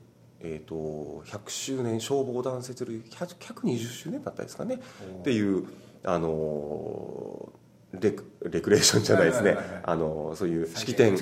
[0.42, 4.76] えー、と100周年消防団設立100 120周年だったですかね。
[4.76, 5.66] っていう、
[6.04, 7.60] あのー
[7.94, 9.52] レクレクレーションじゃないですね。
[9.52, 9.84] はいはいはいはい。
[9.86, 11.18] あのーそういう式典。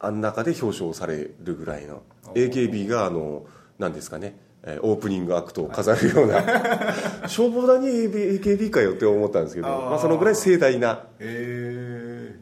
[0.00, 2.02] あん中で表彰されるぐらいの
[2.34, 3.46] AKB があの
[3.78, 4.38] なんですかね。
[4.62, 6.42] えーオープニングアクトを飾るような。
[7.28, 12.38] 消防団に AKB かよって思ったんですけどまあ、そのぐらい盛大なえ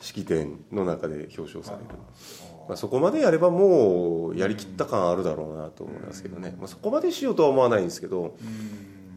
[0.00, 1.84] 式典の中で表彰えされる、
[2.68, 8.32] まあ、そこまでやればもうやりきった感あるだろうなと思いますけどね、まあ、そこまでしようとは思わないんですけどうん。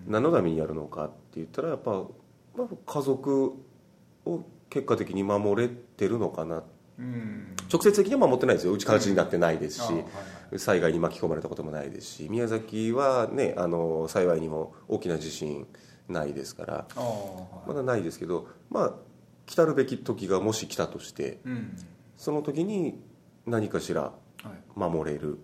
[0.08, 2.04] 何のためにやるのかって言ったらやっぱ、
[2.56, 3.54] まあ、家族
[4.26, 6.64] を結果的に守れてるのかな。
[7.00, 7.56] うん。
[7.72, 8.74] 直接的には守ってないですよ。
[8.74, 10.06] うち火事になってないですし、あはいはい
[10.58, 15.66] 災害に巻き込まれたこともないですし宮崎はねあの幸いにも大きな地震
[16.10, 16.74] ないですから。
[16.96, 17.70] はい。
[17.70, 18.94] まだないですけどまあ
[19.46, 21.78] 来たるべき時がもし来たとしてうん。
[22.18, 23.02] その時に
[23.46, 24.12] 何かしらは
[24.46, 24.52] い。
[24.76, 25.38] 守れる。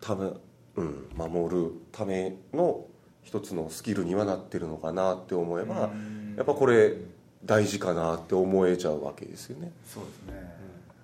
[0.00, 0.30] ため、
[0.76, 2.86] うん、守るための
[3.26, 6.34] 一つのスキルにはなってるのかなって思えばうん。
[6.36, 6.94] やっぱこれ
[7.44, 9.72] 大事かなって思えちゃうわけですよね。
[9.84, 10.56] そうですね、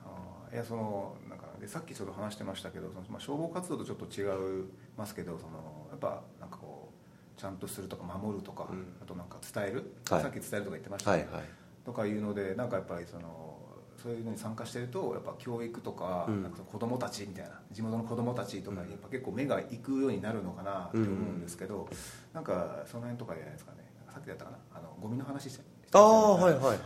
[0.04, 0.54] あー。
[0.54, 4.64] いやそのなんかでさっきちょっと話してましたけどその、まあ、消防活動とちょっと違い
[4.96, 6.90] ますけどそのやっぱなんかこ
[7.36, 8.86] うちゃんとするとか守るとか、うん。
[9.02, 10.22] あとなんか伝える、はい。
[10.22, 11.42] さっき伝えるとか言ってましたね、はいはい。
[11.84, 13.58] とかいうのでなんかやっぱりその
[14.02, 16.42] そういうのに参加してるとやっぱ教育とか,、うん。
[16.42, 21.88] なんか子供たちみたいな地元の子供たちとかにやっぱ結構目が行くようになるのかなって思うんですけど、
[22.32, 23.78] なんかその辺とかじゃないですかね。
[24.12, 24.56] さっきだったかな？
[24.74, 25.62] あのゴミの話して
[25.92, 26.76] ああはいはいはい。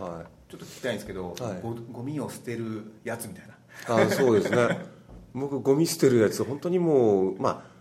[0.50, 1.60] ちょっと聞きたいんですけど、はい。
[1.62, 4.04] ごゴミを捨てるやつみたいな。
[4.04, 4.78] あそうですね。
[5.34, 7.76] 僕ゴミ捨てるやつ本当にもうまあ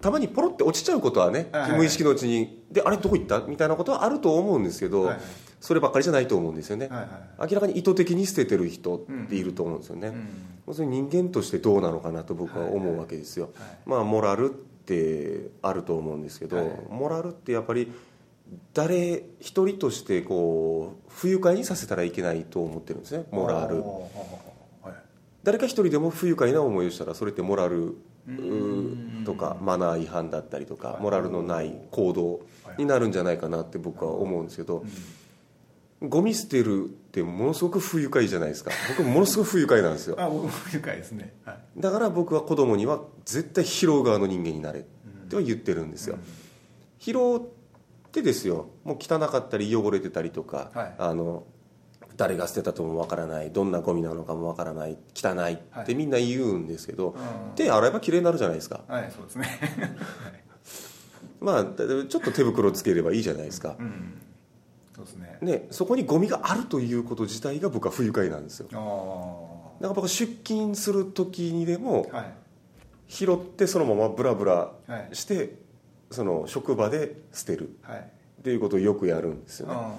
[0.00, 1.78] たまにポロって落ちちゃうことはね、はいはい。
[1.78, 2.64] 無意識のうちに。
[2.70, 3.40] であれどこ行った？
[3.40, 5.24] みたいなことはあると思うんですけど、はいはい
[5.64, 7.06] そればっかりじゃないと思うんですよね、はいは
[7.46, 7.50] い。
[7.50, 10.12] 明らかに意図的に捨ててる人っていると思うんですよね、
[10.66, 10.74] うん。
[10.74, 13.78] それ人間としてどうなのかなと僕は思うわけですよ、はい。
[13.86, 16.66] まあモラルってあると思うんですけど、はい。
[16.90, 17.90] モラルってやっぱり
[18.74, 23.24] 誰一人としてこう不愉快にさせたらいけないと思ってるんですね。
[23.30, 23.80] モラル。
[23.80, 24.92] はい。
[25.44, 27.96] 誰か一人でも不愉快な思いをしたらそれってモラル
[28.28, 29.22] うん。
[29.24, 31.02] とかマナー違反だったりとかはい。
[31.02, 32.42] モラルのない行動
[32.76, 34.84] になるんじゃないかなって僕は思うんですけど
[36.08, 38.70] ゴミ捨てるってものすごく不愉快じゃないですか。
[38.96, 40.16] 僕ものすごく不愉快なんですよ。
[40.18, 41.34] あ僕も不愉快ですね。
[41.44, 41.58] はい。
[41.80, 44.82] だから僕は子供には絶対拾う側の人間になれっ
[45.28, 46.18] ては言ってるんですよ。
[46.98, 47.40] 拾っ
[48.10, 48.70] てですよ。
[48.84, 50.94] もう汚かったり汚れてたりとか、はい。
[50.98, 51.44] あの
[52.16, 57.54] 誰が捨てたともわからないどんなゴミなのかもわからない汚いってみんな言うんですけど、うん。
[57.56, 58.82] 手洗えばきれいになるじゃないですか。
[58.88, 59.48] はいそうですね。
[61.40, 64.20] まあだちょっと手袋つければいいじゃないですか、うん
[64.94, 65.38] そうですね。
[65.40, 68.68] ね、そこにゴミがあるということ自体が僕は不愉快なんですよ。
[68.70, 68.84] だか
[69.80, 72.34] ら僕は出勤する時にでもはい。
[73.06, 75.14] 拾ってそのままブラブラはい。
[75.14, 75.56] して
[76.10, 77.76] その職場で捨てる。
[77.82, 77.98] はい。
[77.98, 79.74] っていうことをよくやるんですよね。
[79.74, 79.94] あ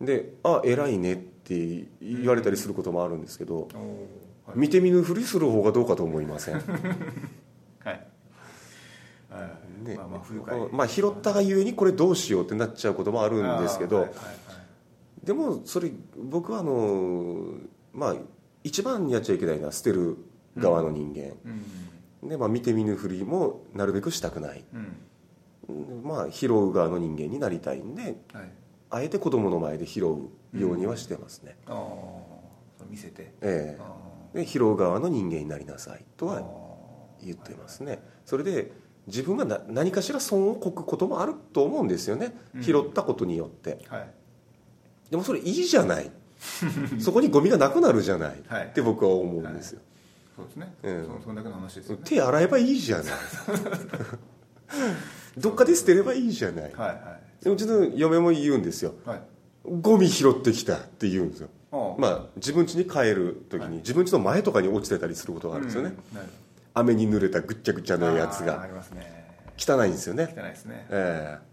[0.00, 3.68] で「あ偉いね」って言われたりすることもあるんですけど、
[4.46, 4.58] はい。
[4.58, 8.06] 見て見ぬふりする方がどうかと思いません、 はい。
[9.30, 9.94] はいね。
[9.96, 14.32] まあまあまあ拾ったがゆえにこれどうしようってなっちゃうこともあるんですけど、あーはいはいは
[15.22, 15.26] い。
[15.26, 17.54] でもそれ僕はあの
[17.92, 18.16] まあ
[18.64, 20.16] 一番やっちゃいけないのは捨てる
[20.56, 21.62] 側の人間、うん
[22.28, 24.64] で、まあ、見て見ぬふりもなるべくしたくない、
[25.68, 26.02] うん。
[26.02, 28.14] まあ拾う側の人間になりたいんではい。
[28.90, 31.74] あえて子供の前で拾うようにはしてますね、ああ
[32.78, 33.32] それ見せて。
[33.42, 33.92] えあ
[34.34, 36.42] えで拾う側の人間になりなさいとーは
[37.22, 38.02] 言ってますね。
[38.24, 38.72] それで
[39.06, 42.62] 自分がな何かしら損をこくこともあると思うんですよね、うん。
[42.62, 43.78] 拾ったことによって。
[43.88, 44.10] はい。
[45.10, 46.10] でもそれいいじゃない。
[47.00, 48.66] そこにゴミがなくなるじゃない、はい。
[48.66, 49.80] って僕は思うんですよ、
[50.36, 50.74] そうですね。
[50.82, 51.06] うん。
[51.06, 52.02] そのそんだけの話ですよね。
[52.04, 53.06] 手洗えばいいじゃない。
[55.38, 58.94] どっかで捨てればいいじゃない、はいはでうちの嫁も言うんですよ。
[59.06, 59.22] いはい。
[59.80, 61.48] ゴミ拾ってきたって言うんですよ。
[61.98, 63.76] まあ自分家に帰る時に、はい。
[63.78, 66.16] 自分家の前とかに落ちてたりすることがあるんですよね、うん。
[66.16, 66.28] なる
[66.74, 69.24] 雨に濡れたぐっちゃぐちゃのやつがあーありますね。
[69.56, 70.34] 汚いんですよね。
[70.36, 70.86] 汚いですね。
[70.90, 71.44] ええ。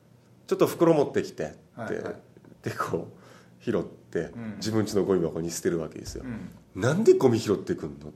[0.47, 2.15] ちょっと袋持ってきてって、はいはい。
[2.63, 4.55] でこう拾って、うん。
[4.57, 6.23] 自分家のゴミ箱に捨てるわけですよ。
[6.25, 6.81] う、ん。
[6.81, 8.11] なんでゴミ拾ってくんの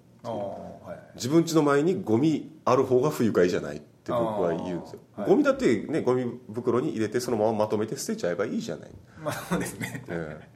[0.86, 1.00] はい。
[1.16, 5.30] 自分家の前にゴミある方が不愉快じゃないって僕は言うんですよ、はい。
[5.30, 8.92] ゴミだってねゴミ袋に入れてそのまままとめて捨てちゃえばいいじゃない、
[9.24, 10.04] まあそうですね。
[10.10, 10.56] ええ。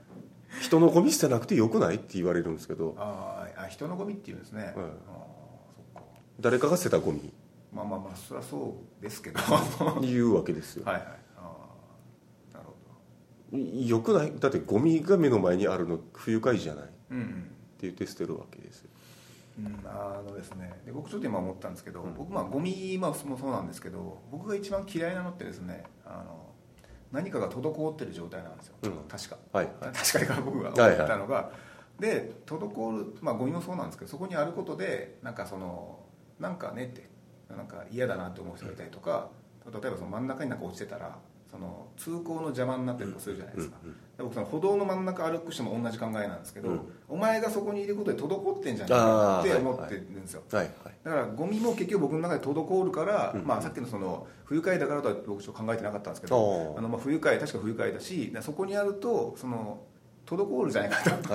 [0.62, 2.96] 人のゴミ捨てなくてよくないって言われるんですけど。
[2.98, 4.82] あーあ人のゴミっていうんですね、あー。
[4.82, 4.92] そっか
[6.40, 7.34] 誰かが捨てたゴミ
[7.74, 9.40] まあまあまあそりゃそうですけど。
[10.02, 10.86] 言うわけですよ。
[10.86, 11.04] はいはい。
[11.38, 12.66] あーなる
[13.52, 14.34] ほよくない？
[14.40, 16.86] だってゴミが目の前にあるの不愉快じゃない？
[16.86, 17.52] ってどうんうん。
[17.82, 18.90] 言って捨てるわけですよ。
[19.60, 20.72] うん、あのですね。
[20.86, 26.50] で僕ちょっと今思ったんですけど、僕まあゴミまあもそうなんですけど僕が一番嫌いなのってですねあの
[27.12, 28.92] 何かが滞ってる状態なんですよ、うん。
[29.10, 31.52] 確か、はい確かにから僕が思はいったのが、
[32.00, 36.00] で滞るまあゴミもそうなんですけどそこにあることでなんかその
[36.40, 37.08] なんかねって
[37.50, 39.30] なんか嫌だなって思う人がいたりとか、
[39.66, 41.18] 例えばその真ん中になんか落ちてたら
[41.50, 43.78] その通行の邪魔になったりとかするじゃないですか、
[44.20, 46.82] 僕その歩道の真ん中歩く人も同じ考えなんですけど、うん。
[47.08, 50.70] お前がそこにいることで滞ってんじゃないかって思ってるんですよ、だか
[51.04, 59.82] らゴミも結局僕の中で滞るから、うんまあ、さっきのその不愉快だからとは僕ちょっと考えてなかったんですけどあのまあ不愉快確か不愉快だしそこにあるとその
[60.28, 61.30] 滞るじゃないかと、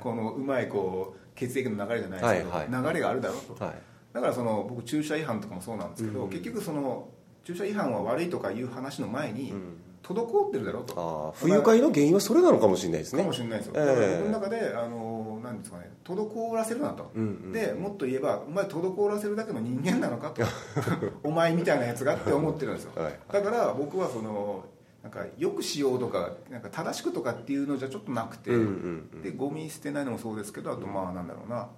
[0.00, 3.74] このうまいこう血液の流れじゃないですけど、流れがあるだろうと、はい
[4.12, 6.30] だからその僕駐車違反とかもそうなんですけど、うん。
[6.30, 7.08] 結局その
[7.44, 9.80] 駐車違反は悪いとかいう話の前に、うん。
[10.02, 13.22] 滞ってるだろうと不愉快の原因はそれなのかもしれないですね。
[13.22, 13.86] かもしれないですよ、ええ。
[13.86, 17.52] だから僕の中であのなんですかね滞らせるなと、うんうん。
[17.52, 20.42] でもっと言えばお前滞らせるだけの人間なのかと。
[21.22, 23.18] お前みたいなやつがって思ってるんですよ、はい。
[23.30, 24.64] だから僕はその
[25.02, 29.22] なんかよくしようとかなんか正しくとかっていうのじゃちょっとなくて、うんうんうん。
[29.22, 31.68] でゴミ捨てないのもそうですけどあとまあなんだろうな。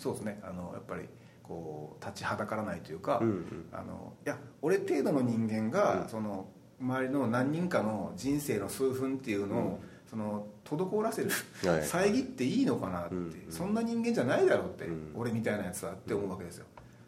[0.00, 0.40] そうですね。
[0.42, 1.08] あのやっぱり
[1.46, 3.68] こう立ちはだからないというか、うんうん。
[3.72, 6.08] あのいや俺程度の人間が、うん。
[6.08, 6.48] その
[6.80, 11.30] 周りの何人かの人生の数分っていうのを、その滞らせる、
[11.64, 13.46] はい遮っていいのかなって、うんうん。
[13.50, 15.12] そんな人間じゃないだろうって、うん。
[15.14, 16.66] 俺みたいなやつはって思うわけですよ、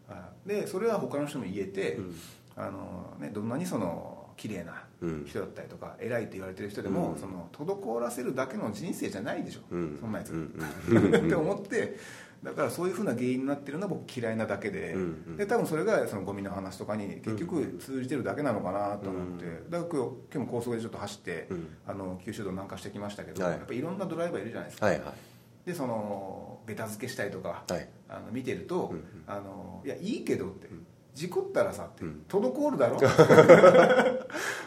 [0.08, 2.16] はいでそれは他の人も言えて、うん。
[2.56, 5.24] あのね、どんなにその綺麗なうん。
[5.26, 7.18] 人だったりとか偉いって言われてる人でも、うん。
[7.18, 9.98] その滞らせるだけの人生じゃないでしょ、うん。
[10.00, 10.46] そんなやつ、うん。
[11.26, 11.96] って思って
[12.42, 15.36] だからそういうふうな原因になってるのは僕嫌いなだけで,、うんうん。
[15.36, 21.68] で多分それがそのゴミの話とかに結局通じてるだけなのかなと思って、うだから今日も高速でちょっと走って、うん。
[21.86, 23.52] あの九州道南下してきましたけど、はい。
[23.54, 25.12] やっぱいろんなドライバーいるじゃないですか、はいはい。
[25.66, 27.88] でそのベタ付けしたりとか、はい。
[28.08, 30.68] あの見てると、うんあのいやいいけどって、
[31.14, 32.22] 事故ったらさって、うん。
[32.28, 32.98] 滞るだろ、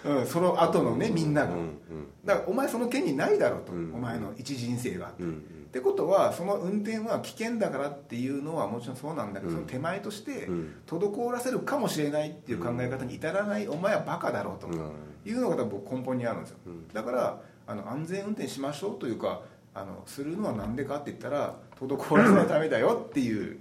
[0.20, 1.78] うん、その後のねみんなが、うんうん
[2.26, 9.56] だからお前その権利ないだろと、うんお前の一人生が、うんうんってことはその運転は危険だからっていうのはもちろんそうなんだけど、うん。
[9.56, 10.74] その手前としてうん。
[10.86, 14.92] 滞らせるかもしれないっていう考え方に至らないお前はバカだろうとうん。
[15.26, 16.88] いうのが多分根本にあるんですよ、うん。
[16.90, 23.60] だからあの安全運転しましょうというかあのするのは何でかって言ったら滞らせないためだよっていう。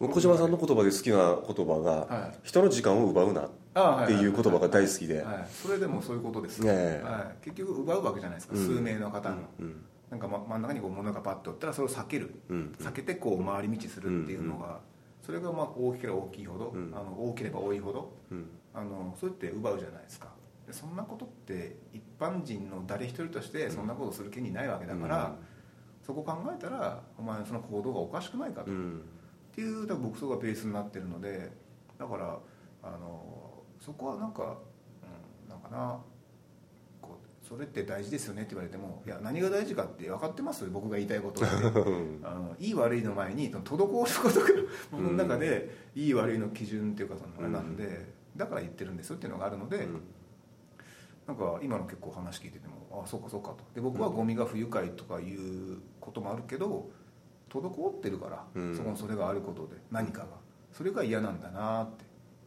[0.00, 2.38] 小島さんの言葉で好きな言葉が、はい。
[2.42, 7.02] 人の時間を奪うなあっていう言葉が大好きで、はい、それでもそういうことです、ねえ。
[7.04, 8.66] はい、結局奪うわけじゃないですか、うん。
[8.66, 14.80] 数名の方の、うんなんか、ま、真ん中にこう物がパッとおったらそれを避ける、うん避けてこう回り道するっていうのが、
[15.22, 16.92] それがまあ大きければ大きいほど、うん。
[16.94, 18.50] あの多ければ多いほどうん。
[18.74, 20.28] あのそうやって奪うじゃないですか。
[20.66, 25.34] でそんなことって一般人の誰一人としてそんなことする権利ないわけだから、
[26.02, 29.02] そこ考えたらお前その行動がおかしくないかと、っうん。
[29.54, 31.50] ていう多分僕そこがベースになってるので
[31.98, 32.38] だから
[32.82, 34.58] あのそこはなんか、
[35.44, 35.98] うん、なんかな
[37.52, 40.64] それって大事ですよねって言われてもいや何が大事かって分かってます？
[40.70, 41.50] 僕が言いたいことって
[42.24, 43.86] あのいい悪いの前に滞るこ
[44.30, 44.46] とが
[44.90, 50.00] 僕の中でいい悪いの基準っていうかそのあれなんで、だから言ってるんですよっていうのがあるので、うん。
[51.26, 53.58] なんか今の結構話聞いててもあそうかそうかと。
[53.74, 56.90] で僕はゴミが不愉快とかいうこともあるけど
[57.50, 58.74] 滞ってるから、うん。
[58.74, 60.28] そこにそれがあることで何かが。
[60.72, 61.90] それが嫌なんだなっ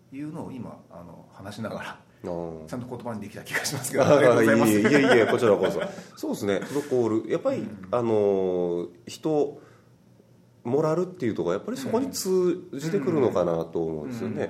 [0.10, 2.00] ていうのを今あの話しながら
[2.68, 4.06] ちゃんと言葉にできた気がしますけど。
[4.06, 5.82] ありがとうございえいえいこちらこそ。
[6.16, 6.60] そうですね。
[6.64, 7.88] 滞るやっぱり、うん。
[7.92, 9.62] あのー人
[10.66, 14.50] モラルっていうとこやっぱりそこに通じてくるのかなと思うんですよね、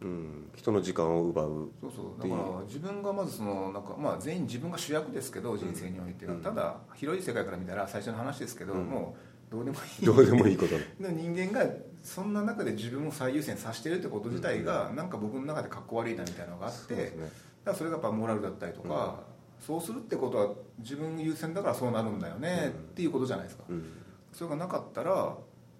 [0.00, 0.50] うん。
[0.56, 2.22] 人の時間を奪うそうそう。
[2.22, 6.40] だから自分がまずそのなんか、まあ、全員自分が主役ですけど人生においては、うん。
[6.40, 8.86] ただ広い世界から見たら最初の話ですけど、うん。
[8.86, 10.06] もうどうでもいい。
[10.06, 11.66] どうでもいいこと で人間が
[12.02, 17.12] そんな中で自分を最優先させてるってこと自体が、なんか僕の中でかっこ悪いなみたいなのがあってだか
[17.64, 19.20] らそれがやっぱモラルだったりとか、
[19.60, 22.80] そうするってことは自分優先だからそうなるんだよね、うん。
[22.80, 23.84] っていうことじゃないですか、うん。
[24.32, 25.36] それがなかったら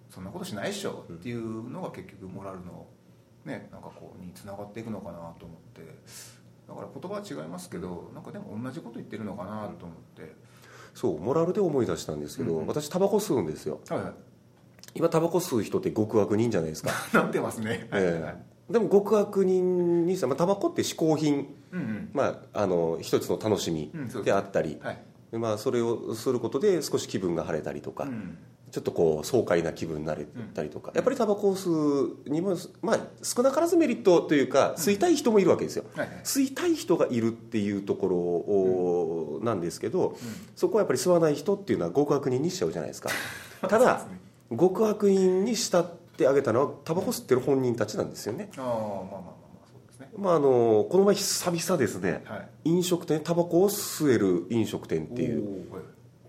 [0.09, 2.85] そんなことしないっしょっていうのが結局モラルの
[3.45, 5.81] ねなんかこうにつながっていくのかなと思って。
[6.67, 10.33] だから言葉は違いますけどなんかでも同じこと言ってるのかなと思って、
[10.93, 13.79] そうモラルで思い出したんですけど、うん私タバコ吸うんですよ。
[13.89, 14.13] はいはい。
[14.93, 17.87] 今タバコ吸う人って極悪人じゃないですか、 なってますね。
[17.91, 18.35] え
[18.69, 18.73] え。
[18.73, 22.09] でも極悪人にさ、まあ、タバコって嗜好品、うんうん。
[22.13, 23.91] まあ、あの一つの楽しみ
[24.23, 25.01] であったり、はい。
[25.31, 28.37] でまあ、それをすることで少し気分が晴れたりとか、うん
[28.71, 35.83] ちょっとこう爽快な気分になれたりとか、やっぱりタバコを吸うにも、まあ、少なからずメリットというか吸いたい人もいるわけですよ、
[36.23, 40.17] 吸いたい人がいるっていうところを、なんですけど、
[40.55, 43.09] そこはやっぱり吸わない人っていうのは極悪人にしちゃうじゃないですか。
[43.67, 44.07] ただ
[44.49, 48.49] 極悪人にしたってあげたのはタバコ吸ってる本人たちなんですよね。
[48.57, 49.25] ああまあまあまあま
[49.63, 50.09] あそうですね。
[50.17, 52.49] まあ、あのこの前久々ですね、はい。
[52.69, 55.65] 飲食店タバコを吸える飲食店っていう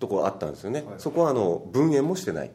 [0.03, 0.95] ところあったんですよね、はい。
[0.99, 2.51] そこはあの分煙もしてない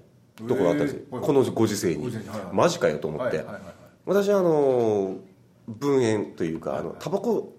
[0.47, 1.19] ところあったんですよ、へー。
[1.21, 2.23] このご時世に、はいはい。
[2.51, 3.73] マジかよと思って、はいはいはいはい。
[4.05, 5.15] 私はあの
[5.67, 7.53] 分煙というか、はいあのタバコ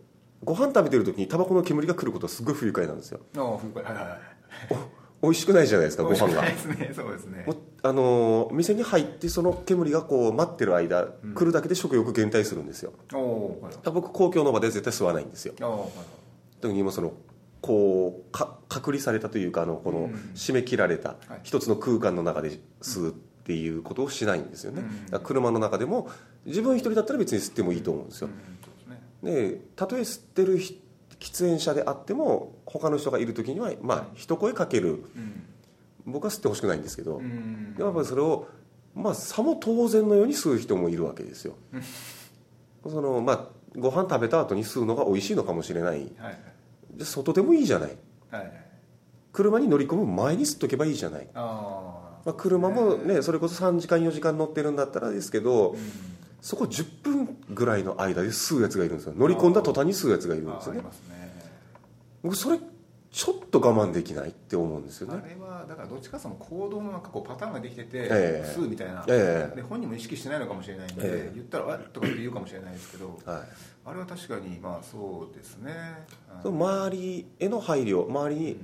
[0.44, 3.20] ご飯食べてる時にタバコの煙が来ることはすごい不愉快なんですよ。
[3.36, 3.82] ああ不快。
[3.82, 4.18] はいはいはい。
[5.20, 6.42] お美味しくないじゃないですかご飯が。
[6.42, 6.92] ですね。
[6.94, 7.46] そうですね。
[7.82, 12.92] あの店に入ってその煙がこう待ってる間、来るだけで食欲減退するんですよ。
[13.14, 13.72] おおはい。
[13.72, 15.54] だから僕公共の場で絶対吸わないんですよ。
[15.58, 16.18] はい
[16.60, 17.12] 特に今その
[17.60, 20.12] こうか隔離されたというかあのこのうん。
[20.34, 21.40] 締め切られたはい。
[21.42, 24.82] 一つの空間の中で吸うっていうことをしないんですよね、
[25.24, 26.10] 車の中でも
[26.44, 28.28] 自分一人だったら別に吸ってもいいと思うんですよ。
[29.22, 30.82] でたとえ吸ってるひ
[31.18, 34.90] 喫煙者であっても他の人がいる時にはまあ一声かける。
[34.90, 35.42] うん。
[36.04, 37.74] 僕は吸ってほしくないんですけど、うん。
[37.78, 38.48] やっぱりそれを
[38.94, 41.54] まあさも当然のように吸う人もいるわけですよ。
[42.86, 43.46] そのまあ
[43.76, 46.38] ご飯食べた後に吸うのが美味しいのかもしれないはい
[46.98, 47.96] じゃあ外でもいいじゃない。
[48.30, 48.52] はいはい。
[49.32, 55.78] 車に乗り込む前に吸っとけばいいじゃない、あまあ、車もねそれこそ3時間4時間乗ってるんだったらですけどあうん。
[56.40, 59.14] そこ10分ぐらいの間で吸うやつがいるんですよ。
[59.16, 60.82] 乗り込んだ途端に吸うやつがいるんですよね。
[62.22, 62.58] 僕それ
[63.10, 65.20] ちょっと我慢できないって思うんですよね。
[65.24, 68.08] あれはだからどっちかその行動のなんかこうパターンができてて、え
[68.46, 68.54] え。
[68.54, 69.56] 吸うみたいな、ええ。
[69.56, 71.32] で本人も意識してないのかもしれないんで、ええ。
[71.34, 73.42] 言ったら「あとかって言うかもしれないですけどはい。
[73.86, 75.72] あれは確かにまあそうですね。
[76.42, 78.56] その周りへの配慮周りに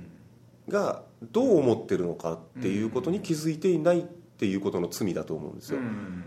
[0.69, 6.23] がどう思ってるのかっていうことに気づいていないっていうことの罪だと思うんですよ、うん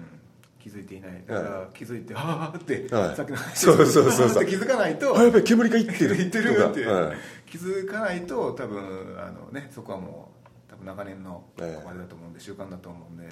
[0.69, 4.47] 気づいていないだから気づいて「はあ」って、はいさっきの話そうそうそうそう。
[4.47, 7.17] 気づかないとあやべえ煙がいってる言ってるって、はい
[7.47, 10.33] 気づかないと多分あのねそこはも
[10.69, 11.79] う多分長年のあえ。
[11.89, 13.29] えれだと思うんで習慣だと思うんで、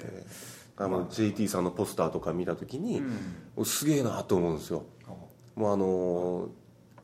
[0.77, 3.01] あの JT さんのポスターとか見た時に、
[3.63, 4.83] すげえなと思うんですよ。
[5.55, 6.49] もうあのー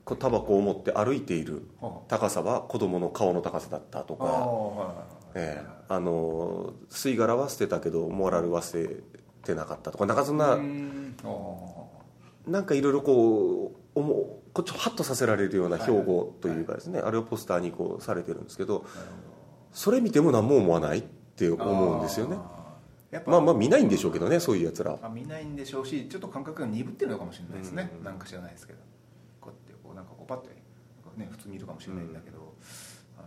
[0.06, 5.06] こうタバコを持って歩いているは高さは子供の顔の高さだったとああか、はい。
[5.36, 5.66] ええ。
[5.88, 9.00] あのー吸い殻は捨てたけどモラルは捨て
[9.44, 10.58] てなかったとかなんかそんな、
[12.48, 18.86] なんかいろいろこう思うこっちをハッとさせられるような標語というかですね、あれをポスターにこうされてるんですけど
[19.72, 22.38] それ見ても何も思わないってあ思うんですよね。
[23.28, 24.98] まあまあ見ないんでしょうけどねそういうやつら。
[25.02, 28.80] まあ、見ないんでしょうしちょっと感覚が鈍ってるのかもしれないですね、なんか知らないですけど。
[29.40, 30.50] こうやってこうなんかこうパッて、
[31.18, 32.54] ね、普通にいるかもしれないんだけど、
[33.18, 33.24] あ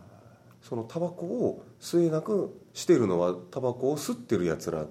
[0.61, 4.87] そのタバコを吸えなくしてるのはタバコを吸ってるやつら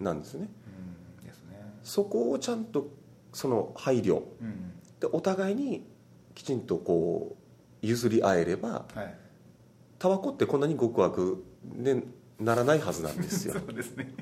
[0.00, 0.48] なんですよね。
[1.82, 2.88] そこをちゃんと
[3.32, 4.22] その配慮。
[4.40, 4.72] うん。
[5.00, 5.86] でお互いに
[6.34, 7.36] きちんとこ
[7.82, 9.14] う譲り合えればはい。
[9.98, 12.02] タバコってこんなに極悪で
[12.38, 13.54] ならないはずなんですよ。
[13.66, 14.12] そうですね。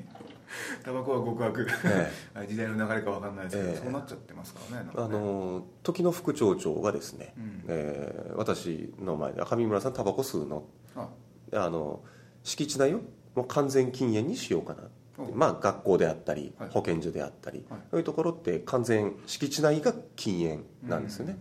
[0.83, 2.11] タバコは極悪、え
[2.49, 3.75] 時代の流れかわかんないですけど、ええ。
[3.77, 7.63] そうなっちゃってますからねなんかあねの時の副町長がですね、うん。
[7.67, 10.63] えー私の前で「上村さんタバコ吸うの?
[10.95, 11.09] あ」
[11.53, 12.01] あの
[12.43, 13.01] 敷地内を
[13.35, 14.83] もう完全禁煙にしようかな。
[14.83, 14.98] ってお
[15.33, 16.69] まあ学校であったり、はい。
[16.69, 17.79] 保健所であったり、はい。
[17.91, 21.37] そういうところって完全敷地内が禁煙なんですよね、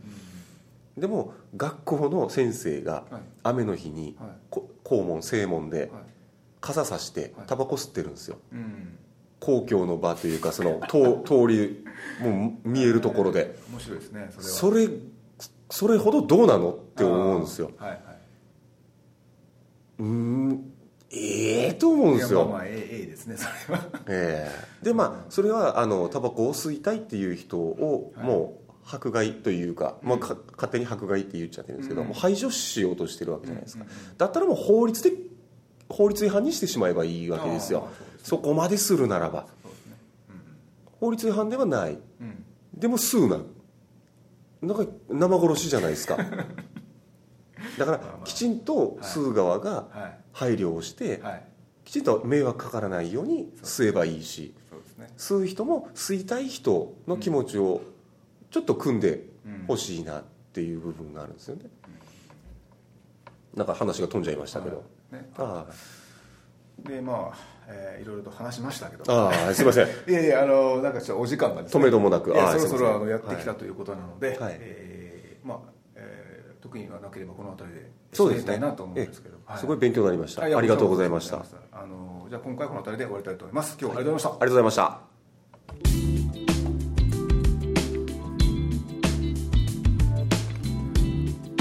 [0.97, 3.23] でも学校の先生がはい。
[3.45, 4.17] 雨の日に
[4.51, 5.89] 校門正門ではい。
[6.61, 7.47] 傘さしてはい。
[7.47, 8.39] タバコ吸ってるんですよ。
[8.53, 8.99] うん。
[9.41, 11.85] 公共の場というかその 通通り
[12.21, 13.57] もう見えるところで。
[13.71, 14.93] 面白いですねそれは。
[15.71, 17.71] それほどどうなのって思うんですよ。
[19.99, 20.07] うー。
[20.07, 20.73] ん
[21.11, 22.41] ええと思うんいですよ。
[22.41, 23.85] まあまあええええですねそれは。
[24.09, 24.51] え
[24.83, 24.85] え。
[24.85, 28.27] でまあそれはあのタバコを吸いたいっていう人をはい。
[28.27, 32.09] もう迫害というか、まあ、か勝手に迫害って言っちゃってるんですけど、うん。
[32.09, 33.85] もう排除しようとしてるわけじゃないですか、
[34.17, 35.13] だったらもう法律で
[35.91, 37.89] 法律違反にしてしまえばいいわけですよ。
[38.23, 39.47] そこまでするならば。
[41.01, 41.99] 法律違反ではない。
[42.75, 43.39] でも吸うな。
[44.61, 46.17] なんか生殺しじゃないですか
[47.79, 50.19] だからきちんと吸う側がはい。
[50.33, 51.43] 配慮をしてはい。
[51.85, 54.55] きちんと迷惑かからないように吸えばいいし
[55.17, 57.81] 吸う人も吸いたい人の気持ちを
[58.51, 59.25] ちょっと組んで
[59.67, 60.23] ほしいなっ
[60.53, 61.63] ていう部分があるんですよね。
[63.55, 64.85] なんか話が飛んじゃいましたけど。
[65.11, 65.31] ね。
[65.37, 65.67] あ
[66.79, 69.05] でまあ、えーいろいろと話しましたけど。
[69.13, 69.89] あああすいません。
[70.09, 71.81] いやいやあのなんかちょっとお時間がですね。
[71.81, 72.33] 止めどもなく。
[72.41, 74.57] あーそろそろあのやってきたということなので、はい。
[74.61, 75.78] えーまあえー
[76.61, 78.55] 特にはなければこの辺りでそうですね。
[78.55, 81.37] 締めたいなと思うんですけど、すごい勉強になりました、はいありがとうございました。
[81.37, 83.33] ありあのじゃあ今回はこの辺りで終わりた。
[83.33, 85.41] いと思います今日はありがとうございました、がとうござ
[85.81, 85.95] いまし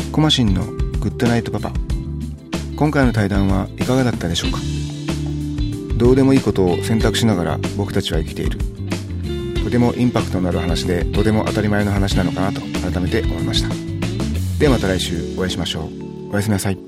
[0.05, 0.11] た。
[0.11, 1.71] コマシンのグッドナイトパパ。
[2.75, 4.57] 今回の対談はいかがだったでしょうか？
[5.97, 8.59] どうでもいいことを選択しながら僕たちは生きている。
[9.63, 13.86] とてもインパクトのある話でとても当たり前の話なのかなと改めて思いました
[14.59, 16.31] ではまた来週お会いしましょう。
[16.31, 16.86] おやすみなさい。